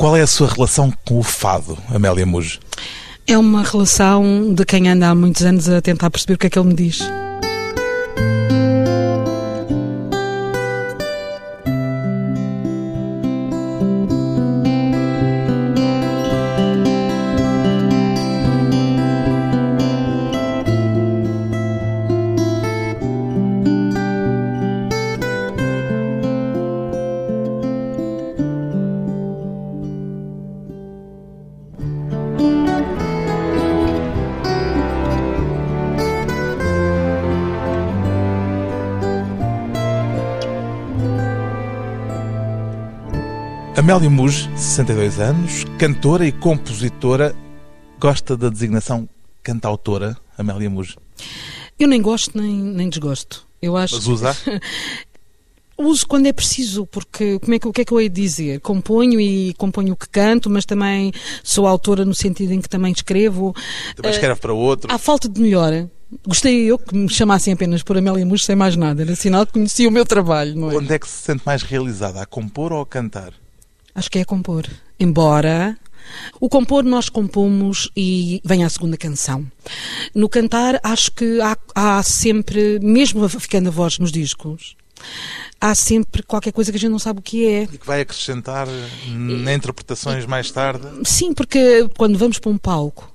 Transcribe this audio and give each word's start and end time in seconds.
Qual 0.00 0.16
é 0.16 0.22
a 0.22 0.26
sua 0.26 0.48
relação 0.48 0.90
com 1.04 1.18
o 1.18 1.22
fado, 1.22 1.76
Amélia 1.94 2.24
Muge? 2.24 2.58
É 3.26 3.36
uma 3.36 3.62
relação 3.62 4.54
de 4.54 4.64
quem 4.64 4.88
anda 4.88 5.10
há 5.10 5.14
muitos 5.14 5.42
anos 5.42 5.68
a 5.68 5.82
tentar 5.82 6.08
perceber 6.08 6.32
o 6.32 6.38
que 6.38 6.46
é 6.46 6.50
que 6.50 6.58
ele 6.58 6.68
me 6.68 6.74
diz. 6.74 7.00
Amélia 43.90 44.08
Muge, 44.08 44.48
62 44.56 45.18
anos, 45.18 45.64
cantora 45.76 46.24
e 46.24 46.30
compositora, 46.30 47.34
gosta 47.98 48.36
da 48.36 48.48
designação 48.48 49.08
cantautora, 49.42 50.16
Amélia 50.38 50.70
Muge? 50.70 50.96
Eu 51.76 51.88
nem 51.88 52.00
gosto 52.00 52.40
nem, 52.40 52.54
nem 52.54 52.88
desgosto. 52.88 53.44
Eu 53.60 53.76
acho 53.76 53.96
Mas 53.96 54.06
usa? 54.06 54.36
Uso 55.76 56.06
quando 56.06 56.26
é 56.26 56.32
preciso, 56.32 56.86
porque 56.86 57.40
como 57.40 57.52
é 57.52 57.58
que, 57.58 57.66
o 57.66 57.72
que 57.72 57.80
é 57.80 57.84
que 57.84 57.92
eu 57.92 58.00
hei 58.00 58.08
de 58.08 58.22
dizer? 58.22 58.60
Componho 58.60 59.20
e 59.20 59.54
componho 59.54 59.94
o 59.94 59.96
que 59.96 60.08
canto, 60.08 60.48
mas 60.48 60.64
também 60.64 61.10
sou 61.42 61.66
autora 61.66 62.04
no 62.04 62.14
sentido 62.14 62.52
em 62.52 62.60
que 62.60 62.68
também 62.68 62.92
escrevo. 62.92 63.52
Também 63.96 64.12
escreve 64.12 64.38
para 64.38 64.52
outro. 64.52 64.94
Há 64.94 64.98
falta 64.98 65.28
de 65.28 65.40
melhor. 65.40 65.88
Gostei 66.28 66.70
eu 66.70 66.78
que 66.78 66.94
me 66.94 67.08
chamassem 67.08 67.54
apenas 67.54 67.82
por 67.82 67.98
Amélia 67.98 68.24
Muge 68.24 68.44
sem 68.44 68.54
mais 68.54 68.76
nada. 68.76 69.02
Era 69.02 69.16
sinal 69.16 69.44
que 69.44 69.54
conhecia 69.54 69.88
o 69.88 69.90
meu 69.90 70.06
trabalho, 70.06 70.70
é? 70.70 70.76
Onde 70.76 70.94
é 70.94 70.98
que 71.00 71.08
se 71.08 71.24
sente 71.24 71.42
mais 71.44 71.64
realizada? 71.64 72.22
A 72.22 72.26
compor 72.26 72.72
ou 72.72 72.82
a 72.82 72.86
cantar? 72.86 73.32
Acho 73.94 74.10
que 74.10 74.18
é 74.18 74.24
compor. 74.24 74.66
Embora 74.98 75.76
o 76.40 76.48
compor 76.48 76.84
nós 76.84 77.08
compomos 77.08 77.90
e 77.96 78.40
vem 78.44 78.64
a 78.64 78.68
segunda 78.68 78.96
canção. 78.96 79.46
No 80.14 80.28
cantar, 80.28 80.80
acho 80.82 81.12
que 81.12 81.40
há, 81.40 81.56
há, 81.74 82.02
sempre, 82.02 82.78
mesmo 82.80 83.28
ficando 83.28 83.68
a 83.68 83.72
voz 83.72 83.98
nos 83.98 84.10
discos, 84.10 84.76
há 85.60 85.74
sempre 85.74 86.22
qualquer 86.22 86.52
coisa 86.52 86.70
que 86.70 86.76
a 86.76 86.80
gente 86.80 86.90
não 86.90 86.98
sabe 86.98 87.20
o 87.20 87.22
que 87.22 87.46
é. 87.46 87.62
E 87.64 87.78
que 87.78 87.86
vai 87.86 88.00
acrescentar 88.00 88.66
em 89.06 89.52
interpretações 89.54 90.26
mais 90.26 90.50
tarde? 90.50 90.86
Sim, 91.04 91.32
porque 91.32 91.88
quando 91.96 92.18
vamos 92.18 92.38
para 92.38 92.50
um 92.50 92.58
palco, 92.58 93.09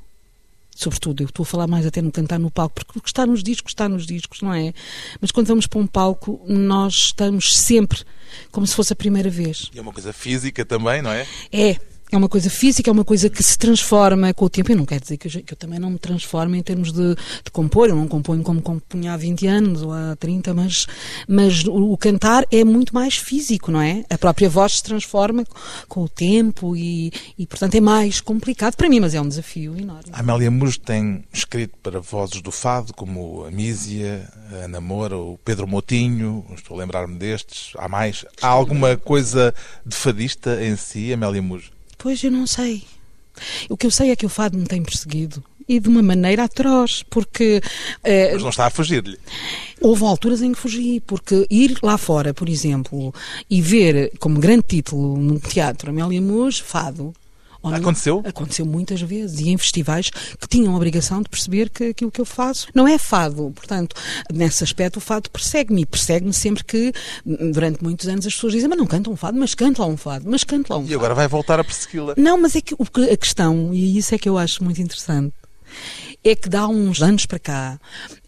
sobretudo, 0.76 1.24
eu 1.24 1.28
estou 1.28 1.44
a 1.44 1.48
falar 1.48 1.68
mais 1.68 1.86
até 1.86 2.02
no 2.02 2.12
cantar 2.12 2.38
no 2.38 2.52
palco, 2.52 2.76
porque 2.76 3.00
o 3.00 3.02
que 3.02 3.10
está 3.10 3.26
nos 3.26 3.42
discos 3.42 3.72
está 3.72 3.88
nos 3.88 4.06
discos, 4.06 4.42
não 4.42 4.54
é? 4.54 4.74
Mas 5.22 5.32
quando 5.32 5.48
vamos 5.48 5.66
para 5.66 5.80
um 5.80 5.88
palco, 5.88 6.42
nós 6.46 6.94
estamos 6.94 7.56
sempre 7.58 8.04
como 8.52 8.68
se 8.68 8.76
fosse 8.76 8.92
a 8.92 8.96
primeira 8.96 9.30
vez. 9.30 9.72
E 9.74 9.80
é 9.80 9.82
uma 9.82 9.94
coisa 9.94 10.12
física 10.12 10.66
também, 10.66 11.02
não 11.02 11.12
é? 11.12 11.26
É. 11.52 11.78
É 12.12 12.18
uma 12.18 12.30
coisa 12.30 12.50
física, 12.50 12.90
é 12.90 12.94
uma 12.94 13.04
coisa 13.04 13.30
que 13.30 13.42
se 13.42 13.58
transforma 13.58 14.34
com 14.34 14.46
o 14.46 14.50
tempo. 14.50 14.72
Eu 14.72 14.78
não 14.78 14.86
quero 14.86 15.02
dizer 15.02 15.18
que 15.18 15.28
eu, 15.28 15.44
que 15.44 15.54
eu 15.54 15.58
também 15.58 15.80
não 15.80 15.90
me 15.90 15.98
transformo 15.98 16.56
em 16.56 16.62
termos 16.62 16.92
de, 16.92 17.16
de, 17.16 17.52
compor. 17.52 17.90
Eu 17.90 17.96
não 17.96 18.08
componho 18.08 18.44
como 18.44 18.62
compunha 18.62 19.14
há 19.14 19.18
20 19.18 19.48
anos 19.48 19.82
ou 19.82 19.92
há 19.92 20.16
30, 20.16 20.54
mas, 20.54 20.86
mas 21.28 21.66
o, 21.66 21.92
o, 21.92 21.98
cantar 21.98 22.46
é 22.52 22.64
muito 22.64 22.94
mais 22.94 23.18
físico, 23.18 23.72
não 23.72 23.82
é? 23.82 24.06
A 24.10 24.18
própria 24.18 24.48
voz 24.48 24.74
se 24.74 24.84
transforma 24.84 25.44
com 25.88 26.04
o 26.04 26.10
tempo 26.10 26.76
e, 26.76 27.12
e, 27.38 27.48
portanto, 27.48 27.76
é 27.76 27.82
mais 27.82 28.22
complicado 28.22 28.76
para 28.76 28.88
mim, 28.88 29.00
mas 29.00 29.16
é 29.16 29.22
um 29.22 29.28
desafio 29.28 29.76
enorme. 29.76 30.12
A 30.12 30.20
Amélia 30.20 30.52
Mujo 30.52 30.80
tem 30.80 31.24
escrito 31.34 31.76
para 31.82 32.00
vozes 32.00 32.42
do 32.42 32.52
fado, 32.52 32.94
como 32.94 33.46
a 33.46 33.52
Mísia, 33.52 34.30
a 34.52 34.66
Ana 34.66 34.80
Moura, 34.80 35.18
o 35.18 35.40
Pedro 35.44 35.68
Motinho, 35.68 36.46
estou 36.56 36.78
a 36.78 36.80
lembrar-me 36.80 37.18
destes. 37.18 37.74
Há 37.78 37.90
mais? 37.90 38.26
Há 38.42 38.48
alguma 38.48 38.96
coisa 38.96 39.54
de 39.86 39.96
fadista 39.96 40.64
em 40.64 40.76
si, 40.76 41.12
Amélia 41.12 41.42
Mujo? 41.42 41.75
Pois 42.06 42.24
eu 42.24 42.30
não 42.30 42.46
sei. 42.46 42.84
O 43.68 43.76
que 43.76 43.88
eu 43.88 43.90
sei 43.90 44.12
é 44.12 44.16
que 44.16 44.28
o 44.28 44.30
fado 44.30 44.56
me 44.56 44.66
tem 44.66 44.84
perseguido 44.84 45.44
e 45.68 45.80
de 45.80 45.90
uma 45.90 46.04
maneira 46.04 46.44
atroz, 46.44 47.02
porque. 47.10 47.60
Eh, 48.04 48.34
Mas 48.34 48.44
não 48.44 48.52
está 48.52 48.68
a 48.68 48.70
fugir-lhe. 48.70 49.18
Houve 49.82 50.04
alturas 50.04 50.44
em 50.44 50.52
que 50.52 50.60
fugi, 50.60 51.00
porque 51.00 51.48
ir 51.50 51.80
lá 51.82 51.98
fora, 51.98 52.32
por 52.32 52.48
exemplo, 52.48 53.12
e 53.50 53.60
ver 53.60 54.12
como 54.20 54.40
grande 54.40 54.66
título 54.68 55.18
num 55.18 55.40
teatro 55.40 55.90
Amélia 55.90 56.22
Mouge, 56.22 56.62
fado, 56.62 57.12
Aconteceu? 57.74 58.22
Aconteceu 58.26 58.66
muitas 58.66 59.02
vezes 59.02 59.40
e 59.40 59.50
em 59.50 59.58
festivais 59.58 60.10
que 60.10 60.48
tinham 60.48 60.74
a 60.74 60.76
obrigação 60.76 61.22
de 61.22 61.30
perceber 61.30 61.70
que 61.70 61.86
aquilo 61.86 62.12
que 62.12 62.22
eu 62.22 62.26
faço 62.26 62.68
não 62.74 62.88
é 62.88 62.98
fado. 62.98 63.52
Portanto, 63.56 63.96
nesse 64.34 64.64
aspecto, 64.64 64.98
o 64.98 65.02
fado 65.02 65.30
persegue-me 65.30 65.82
e 65.82 65.86
persegue-me 65.86 66.34
sempre 66.34 66.64
que, 66.64 66.94
durante 67.26 67.84
muitos 67.84 68.08
anos, 68.08 68.26
as 68.26 68.34
pessoas 68.34 68.54
dizem: 68.54 68.70
Mas 68.70 68.78
não 68.78 68.86
cantam 68.86 69.14
um 69.14 69.16
fado, 69.16 69.38
mas 69.38 69.56
canta 69.56 69.82
lá 69.82 69.88
um 69.88 69.98
fado, 69.98 70.26
mas 70.30 70.44
canta 70.44 70.74
lá 70.74 70.80
um 70.80 70.84
fado. 70.84 70.92
E 70.92 70.96
agora 70.96 71.14
vai 71.14 71.28
voltar 71.28 71.60
a 71.60 71.64
persegui-la. 71.64 72.14
Não, 72.18 72.38
mas 72.38 72.56
é 72.56 72.62
que 72.62 72.76
a 72.76 73.18
questão, 73.18 73.74
e 73.74 73.98
isso 73.98 74.14
é 74.14 74.18
que 74.18 74.30
eu 74.30 74.38
acho 74.38 74.64
muito 74.64 74.82
interessante, 74.82 75.34
é 76.26 76.36
que 76.36 76.50
dá 76.50 76.68
uns 76.68 77.04
anos 77.04 77.28
para 77.28 77.38
cá, 77.38 77.80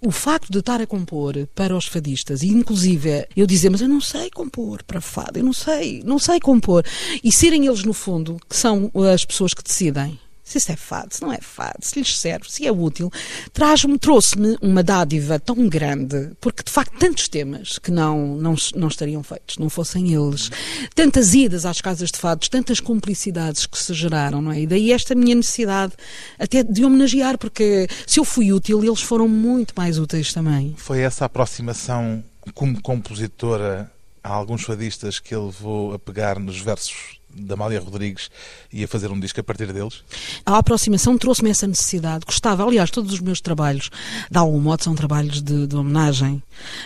o 0.06 0.12
facto 0.12 0.52
de 0.52 0.59
estar 0.59 0.80
a 0.80 0.85
compor 0.85 1.47
para 1.56 1.75
os 1.75 1.88
fadistas, 1.88 2.44
e 2.44 2.50
inclusive 2.50 3.28
eu 3.35 3.47
dizer, 3.47 3.72
mas 3.72 3.81
eu 3.81 3.90
não 3.90 4.00
sei 4.00 4.30
compor 4.30 4.84
para 4.84 5.02
fado, 5.02 5.40
eu 5.40 5.44
não 5.44 5.52
sei, 5.52 6.03
não 6.06 6.19
sei 6.19 6.40
compor, 6.40 6.85
e 7.24 7.31
serem 7.31 7.66
eles 7.66 7.84
no 7.84 7.94
fundo, 7.94 8.40
que 8.47 8.56
são 8.56 8.91
as 9.12 9.25
pessoas 9.25 9.53
que 9.53 9.63
decidem 9.63 10.19
se 10.47 10.58
isso 10.59 10.72
é 10.72 10.78
fado, 10.78 11.13
se 11.13 11.22
não 11.22 11.34
é 11.34 11.40
fado, 11.41 11.80
se 11.81 12.00
lhes 12.00 12.18
serve, 12.18 12.50
se 12.50 12.66
é 12.66 12.72
útil, 12.72 13.12
traz-me, 13.52 14.00
trouxe-me 14.00 14.58
uma 14.62 14.81
dádiva 14.81 15.38
tão 15.38 15.68
grande, 15.68 16.31
porque 16.40 16.63
de 16.63 16.72
facto 16.72 16.97
tantos 16.97 17.28
temas 17.28 17.78
que 17.78 17.91
não, 17.91 18.38
não, 18.38 18.56
não 18.74 18.88
estariam 18.88 19.22
feitos, 19.22 19.58
não 19.58 19.69
fossem 19.69 20.13
eles, 20.13 20.50
tantas 20.96 21.34
idas 21.34 21.66
às 21.66 21.81
casas 21.81 22.12
de 22.12 22.18
fados, 22.18 22.47
tantas 22.47 22.80
cumplicidades 22.80 23.66
que 23.66 23.78
se 23.78 23.94
geraram, 23.94 24.41
não 24.41 24.53
é? 24.53 24.62
E 24.62 24.68
daí 24.68 24.94
esta 24.94 25.13
minha 25.13 25.35
necessidade 25.35 25.94
até 26.40 26.64
de 26.64 26.85
homenagear, 26.85 27.38
porque 27.38 27.90
se 28.06 28.18
eu 28.18 28.24
fui 28.24 28.53
útil, 28.53 28.81
eles 28.81 29.02
foram 29.02 29.28
muito 29.28 29.74
mais 29.75 30.00
úteis 30.00 30.31
também. 30.31 30.74
Foi 30.78 31.02
essa 31.02 31.25
aproximação 31.25 32.24
como 32.53 32.81
compositora 32.81 33.91
a 34.24 34.29
alguns 34.29 34.64
fadistas 34.64 35.19
que 35.19 35.35
ele 35.35 35.47
levou 35.47 35.94
a 35.94 36.00
pegar 36.00 36.40
nos 36.40 36.58
versos 36.59 37.19
da 37.40 37.53
Amália 37.53 37.80
Rodrigues 37.80 38.30
e 38.72 38.84
a 38.84 38.88
fazer 38.88 39.12
um 39.12 39.20
disco 39.20 39.40
a 39.40 39.44
partir 39.44 39.72
deles? 39.72 40.03
A 40.46 40.58
aproximação 40.58 41.18
trouxe-me 41.18 41.50
essa 41.50 41.68
necessidade. 41.68 42.25
Gostava, 42.25 42.64
aliás, 42.64 42.92
todos 42.92 43.14
os 43.14 43.20
meus 43.20 43.42
trabalhos, 43.42 43.90
de 44.30 44.38
algum 44.38 44.59
modo, 44.59 44.84
são 44.84 44.96
trabalhos 44.96 45.42
de, 45.42 45.68
de 45.68 45.76
homenagem, 45.76 46.42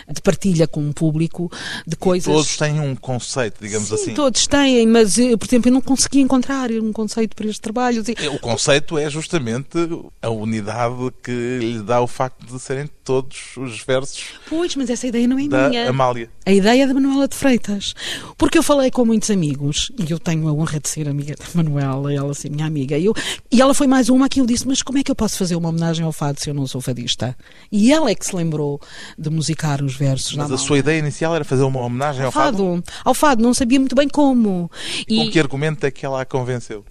de 0.08 0.20
partilha 0.20 0.66
com 0.66 0.88
o 0.88 0.92
público, 0.92 1.50
de 1.86 1.96
coisas. 1.96 2.28
E 2.28 2.36
todos 2.36 2.56
têm 2.56 2.80
um 2.80 2.94
conceito, 2.94 3.58
digamos 3.60 3.88
Sim, 3.88 3.94
assim. 3.94 4.14
Todos 4.14 4.46
têm, 4.46 4.86
mas, 4.86 5.18
eh, 5.18 5.36
por 5.36 5.46
exemplo, 5.46 5.68
eu 5.68 5.74
não 5.74 5.80
consegui 5.80 6.20
encontrar 6.20 6.70
um 6.70 6.92
conceito 6.92 7.34
para 7.34 7.46
este 7.46 7.60
trabalho. 7.60 8.02
O 8.34 8.38
conceito 8.38 8.98
é 8.98 9.08
justamente 9.08 9.78
a 10.20 10.30
unidade 10.30 11.12
que 11.22 11.58
lhe 11.60 11.82
dá 11.82 12.00
o 12.00 12.06
facto 12.06 12.44
de 12.46 12.58
serem 12.60 12.88
todos 13.04 13.56
os 13.56 13.82
versos. 13.82 14.24
Pois, 14.48 14.74
mas 14.76 14.90
essa 14.90 15.06
ideia 15.06 15.26
não 15.26 15.38
é 15.38 15.48
da 15.48 15.68
minha. 15.68 15.88
Amália. 15.88 16.30
A 16.44 16.52
ideia 16.52 16.84
é 16.84 16.86
da 16.86 16.94
Manuela 16.94 17.28
de 17.28 17.36
Freitas. 17.36 17.94
Porque 18.36 18.58
eu 18.58 18.62
falei 18.62 18.90
com 18.90 19.04
muitos 19.04 19.30
amigos, 19.30 19.90
e 19.98 20.10
eu 20.10 20.18
tenho 20.18 20.41
a 20.48 20.52
honra 20.52 20.80
de 20.80 20.88
ser 20.88 21.08
amiga 21.08 21.34
da 21.36 21.44
Manuela, 21.54 22.12
ela 22.12 22.30
assim, 22.30 22.48
minha 22.48 22.66
amiga, 22.66 22.96
e, 22.98 23.06
eu, 23.06 23.14
e 23.50 23.60
ela 23.60 23.74
foi 23.74 23.86
mais 23.86 24.08
uma 24.08 24.28
que 24.28 24.40
eu 24.40 24.46
disse, 24.46 24.66
mas 24.66 24.82
como 24.82 24.98
é 24.98 25.02
que 25.02 25.10
eu 25.10 25.14
posso 25.14 25.36
fazer 25.36 25.56
uma 25.56 25.68
homenagem 25.68 26.04
ao 26.04 26.12
fado 26.12 26.40
se 26.40 26.50
eu 26.50 26.54
não 26.54 26.66
sou 26.66 26.80
fadista? 26.80 27.36
E 27.70 27.92
ela 27.92 28.10
é 28.10 28.14
que 28.14 28.24
se 28.24 28.34
lembrou 28.34 28.80
de 29.18 29.30
musicar 29.30 29.82
os 29.82 29.94
versos. 29.94 30.34
Mas 30.34 30.50
a 30.50 30.58
sua 30.58 30.78
ideia 30.78 30.98
inicial 30.98 31.34
era 31.34 31.44
fazer 31.44 31.62
uma 31.62 31.80
homenagem 31.80 32.22
ao, 32.22 32.26
ao 32.26 32.32
fado? 32.32 32.56
fado? 32.56 32.84
Ao 33.04 33.14
fado, 33.14 33.42
não 33.42 33.54
sabia 33.54 33.78
muito 33.78 33.94
bem 33.94 34.08
como. 34.08 34.70
E, 35.08 35.16
com 35.16 35.30
que 35.30 35.38
argumento 35.38 35.86
é 35.86 35.90
que 35.90 36.04
ela 36.04 36.22
a 36.22 36.24
convenceu? 36.24 36.84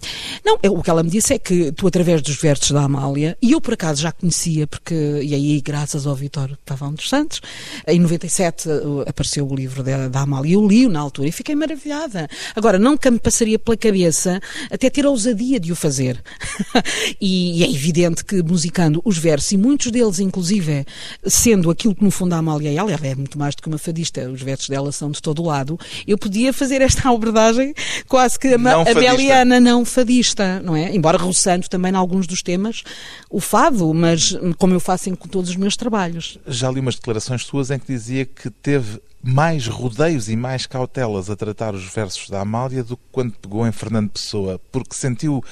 Não, 0.44 0.58
eu, 0.62 0.74
o 0.74 0.82
que 0.82 0.90
ela 0.90 1.02
me 1.02 1.10
disse 1.10 1.34
é 1.34 1.38
que 1.38 1.72
tu, 1.72 1.86
através 1.86 2.22
dos 2.22 2.36
versos 2.36 2.70
da 2.70 2.82
Amália, 2.82 3.36
e 3.40 3.52
eu 3.52 3.60
por 3.60 3.74
acaso 3.74 4.02
já 4.02 4.12
conhecia, 4.12 4.66
porque, 4.66 4.94
e 5.22 5.34
aí, 5.34 5.60
graças 5.60 6.06
ao 6.06 6.14
Vitor 6.14 6.58
Pavão 6.64 6.92
dos 6.92 7.08
Santos, 7.08 7.40
em 7.86 7.98
97 7.98 8.68
apareceu 9.06 9.46
o 9.46 9.54
livro 9.54 9.82
da, 9.82 10.08
da 10.08 10.20
Amália, 10.20 10.54
eu 10.54 10.66
li-o 10.66 10.90
na 10.90 11.00
altura 11.00 11.28
e 11.28 11.32
fiquei 11.32 11.54
maravilhada. 11.54 12.28
Agora, 12.54 12.78
nunca 12.78 13.10
me 13.10 13.18
passaria 13.42 13.58
pela 13.58 13.76
cabeça 13.76 14.40
até 14.70 14.88
ter 14.88 15.04
a 15.04 15.10
ousadia 15.10 15.58
de 15.58 15.72
o 15.72 15.76
fazer. 15.76 16.22
e, 17.20 17.60
e, 17.60 17.64
é 17.64 17.70
evidente 17.70 18.24
que 18.24 18.42
musicando 18.42 19.00
os 19.04 19.18
versos, 19.18 19.52
e 19.52 19.56
muitos 19.56 19.90
deles, 19.90 20.20
inclusive, 20.20 20.84
sendo 21.26 21.70
aquilo 21.70 21.94
que 21.94 22.04
no 22.04 22.10
fundo 22.10 22.34
a 22.34 22.38
Amália 22.38 22.70
é, 22.70 22.74
ela 22.74 23.06
é 23.06 23.14
muito 23.14 23.38
mais 23.38 23.54
do 23.54 23.62
que 23.62 23.68
uma 23.68 23.78
fadista, 23.78 24.28
os 24.30 24.42
versos 24.42 24.68
dela 24.68 24.92
são 24.92 25.10
de 25.10 25.20
todo 25.20 25.42
o 25.42 25.46
lado, 25.46 25.78
eu 26.06 26.16
podia 26.16 26.52
fazer 26.52 26.80
esta 26.80 27.08
abordagem 27.10 27.74
quase 28.08 28.38
que 28.38 28.48
a, 28.48 28.58
não 28.58 28.82
Ameliana 28.82 29.60
não 29.60 29.84
fadista 29.84 30.12
fadista, 30.12 30.60
não 30.60 30.76
é? 30.76 30.94
Embora 30.94 31.18
roçando 31.18 31.68
também 31.68 31.92
em 31.92 31.96
alguns 31.96 32.26
dos 32.26 32.42
temas 32.42 32.82
o 33.30 33.40
fado, 33.40 33.92
mas 33.94 34.36
como 34.58 34.74
eu 34.74 34.80
faço 34.80 35.08
em 35.08 35.14
todos 35.14 35.50
os 35.50 35.56
meus 35.56 35.76
trabalhos. 35.76 36.38
Já 36.46 36.70
li 36.70 36.80
umas 36.80 36.96
declarações 36.96 37.44
suas 37.44 37.70
em 37.70 37.78
que 37.78 37.86
dizia 37.86 38.24
que 38.24 38.50
teve 38.50 39.00
mais 39.22 39.66
rodeios 39.66 40.28
e 40.28 40.36
mais 40.36 40.66
cautelas 40.66 41.30
a 41.30 41.36
tratar 41.36 41.74
os 41.74 41.84
versos 41.84 42.28
da 42.28 42.40
Amália 42.40 42.82
do 42.82 42.96
que 42.96 43.02
quando 43.12 43.32
pegou 43.32 43.66
em 43.66 43.72
Fernando 43.72 44.10
Pessoa, 44.10 44.60
porque 44.70 44.94
sentiu 44.94 45.42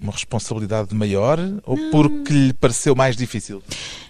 uma 0.00 0.12
responsabilidade 0.12 0.94
maior 0.94 1.38
ou 1.64 1.76
não. 1.76 1.90
porque 1.90 2.32
lhe 2.32 2.52
pareceu 2.52 2.94
mais 2.94 3.16
difícil? 3.16 3.62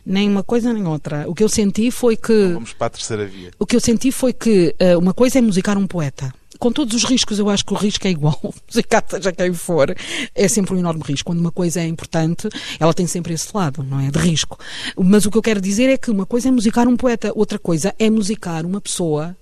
Nem 0.05 0.29
uma 0.29 0.43
coisa 0.43 0.73
nem 0.73 0.87
outra. 0.87 1.29
O 1.29 1.35
que 1.35 1.43
eu 1.43 1.49
senti 1.49 1.91
foi 1.91 2.17
que. 2.17 2.33
Então 2.33 2.55
vamos 2.55 2.73
para 2.73 2.89
a 2.89 2.91
terceira 2.91 3.25
via. 3.27 3.51
O 3.59 3.65
que 3.65 3.77
eu 3.77 3.81
senti 3.81 4.11
foi 4.11 4.33
que 4.33 4.75
uh, 4.81 4.99
uma 4.99 5.15
coisa 5.15 5.39
é 5.39 5.43
musicar 5.43 5.79
um 5.79 5.87
poeta 5.87 6.33
com 6.59 6.73
todos 6.73 6.95
os 6.95 7.05
riscos, 7.05 7.39
eu 7.39 7.49
acho 7.49 7.65
que 7.65 7.73
o 7.73 7.77
risco 7.77 8.07
é 8.07 8.11
igual, 8.11 8.41
seja 8.69 9.33
quem 9.33 9.53
for, 9.53 9.95
é 10.35 10.49
sempre 10.49 10.75
um 10.75 10.79
enorme 10.79 11.03
risco. 11.05 11.27
Quando 11.27 11.41
uma 11.41 11.53
coisa 11.53 11.81
é 11.81 11.87
importante, 11.87 12.49
ela 12.79 12.95
tem 12.95 13.07
sempre 13.07 13.35
esse 13.35 13.49
lado, 13.55 13.83
não 13.83 14.01
é? 14.01 14.11
De 14.11 14.19
risco. 14.19 14.59
Mas 14.97 15.27
o 15.27 15.31
que 15.31 15.39
eu 15.39 15.43
quero 15.43 15.61
dizer 15.61 15.89
é 15.89 15.97
que 15.97 16.11
uma 16.11 16.27
coisa 16.27 16.49
é 16.49 16.51
musicar 16.51 16.87
um 16.89 16.97
poeta, 16.97 17.33
outra 17.35 17.59
coisa 17.59 17.95
é 17.99 18.09
musicar 18.11 18.65
uma 18.65 18.81
pessoa 18.81 19.37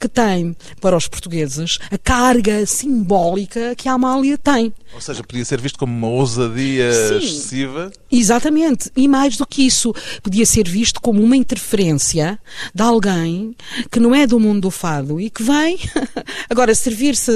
que 0.00 0.08
tem, 0.08 0.56
para 0.80 0.96
os 0.96 1.08
portugueses, 1.08 1.78
a 1.90 1.98
carga 1.98 2.64
simbólica 2.66 3.74
que 3.74 3.88
a 3.88 3.92
Amália 3.92 4.36
tem. 4.38 4.72
Ou 4.92 5.00
seja, 5.00 5.22
podia 5.22 5.44
ser 5.44 5.60
visto 5.60 5.78
como 5.78 5.92
uma 5.92 6.08
ousadia 6.08 6.92
Sim, 6.92 7.16
excessiva. 7.18 7.92
Exatamente. 8.10 8.90
E 8.96 9.06
mais 9.06 9.36
do 9.36 9.46
que 9.46 9.64
isso, 9.64 9.94
podia 10.22 10.44
ser 10.44 10.68
visto 10.68 11.00
como 11.00 11.22
uma 11.22 11.36
interferência 11.36 12.38
de 12.74 12.82
alguém 12.82 13.54
que 13.90 14.00
não 14.00 14.14
é 14.14 14.26
do 14.26 14.40
mundo 14.40 14.62
do 14.62 14.70
fado 14.70 15.20
e 15.20 15.30
que 15.30 15.42
vem 15.42 15.78
agora 16.50 16.74
servir-se 16.74 17.32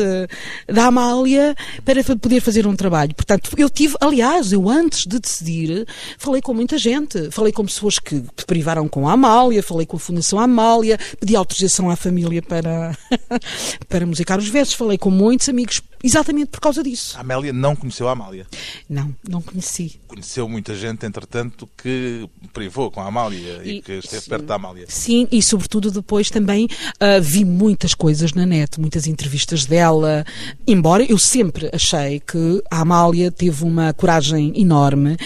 da 0.67 0.87
Amália 0.87 1.55
para 1.85 2.03
poder 2.17 2.41
fazer 2.41 2.67
um 2.67 2.75
trabalho. 2.75 3.15
Portanto, 3.15 3.51
eu 3.57 3.71
tive, 3.71 3.95
aliás, 4.01 4.53
eu 4.53 4.69
antes 4.69 5.07
de 5.07 5.19
decidir, 5.21 5.87
falei 6.19 6.43
com 6.43 6.53
muita 6.53 6.77
gente. 6.77 7.31
Falei 7.31 7.53
com 7.53 7.65
pessoas 7.65 7.99
que 7.99 8.23
privaram 8.47 8.89
com 8.89 9.09
a 9.09 9.13
Amália, 9.13 9.63
falei 9.63 9.87
com 9.87 9.97
a 9.97 10.01
Fundação 10.01 10.39
Amália, 10.39 10.99
pedi 11.21 11.37
autorização 11.37 11.89
à 11.89 11.97
família 11.97 12.24
para, 12.43 12.97
para 13.89 14.07
musicar. 14.07 14.39
Os 14.39 14.49
versos, 14.49 14.75
falei 14.75 14.99
com 14.99 15.11
muitos 15.11 15.49
amigos 15.49 15.81
exatamente 16.05 16.51
por 16.51 16.61
causa 16.61 16.83
disso. 16.83 17.17
A 17.17 17.21
Amélia 17.23 17.53
não 17.53 17.75
conheceu 17.75 18.09
a 18.09 18.13
Amália? 18.13 18.47
Não, 18.89 19.15
não 19.27 19.41
conheci. 19.41 19.99
Conheceu 20.07 20.47
muita 20.47 20.75
gente, 20.75 21.07
entretanto, 21.07 21.69
que 21.77 22.29
privou 22.53 22.91
com 22.91 23.01
a 23.01 23.07
Amália 23.07 23.63
e, 23.65 23.77
e 23.77 23.83
que 23.83 23.93
esteve 23.93 24.23
sim, 24.23 24.29
perto 24.29 24.45
da 24.45 24.57
Amália. 24.57 24.85
Sim, 24.89 25.27
e 25.33 25.43
sobretudo 25.43 25.91
depois 25.91 26.29
também 26.29 26.67
uh, 26.67 27.23
vi 27.23 27.45
muitas 27.45 27.95
coisas 27.95 28.35
na 28.35 28.45
net, 28.45 28.79
muitas 28.79 29.07
entrevistas 29.07 29.65
dela, 29.65 30.25
embora 30.67 31.03
eu 31.03 31.19
sempre 31.19 31.71
achei 31.73 32.21
que 32.21 32.63
a 32.71 32.81
Amália 32.81 33.33
teve 33.33 33.65
uma 33.65 33.93
coragem 33.95 34.53
enorme 34.61 35.17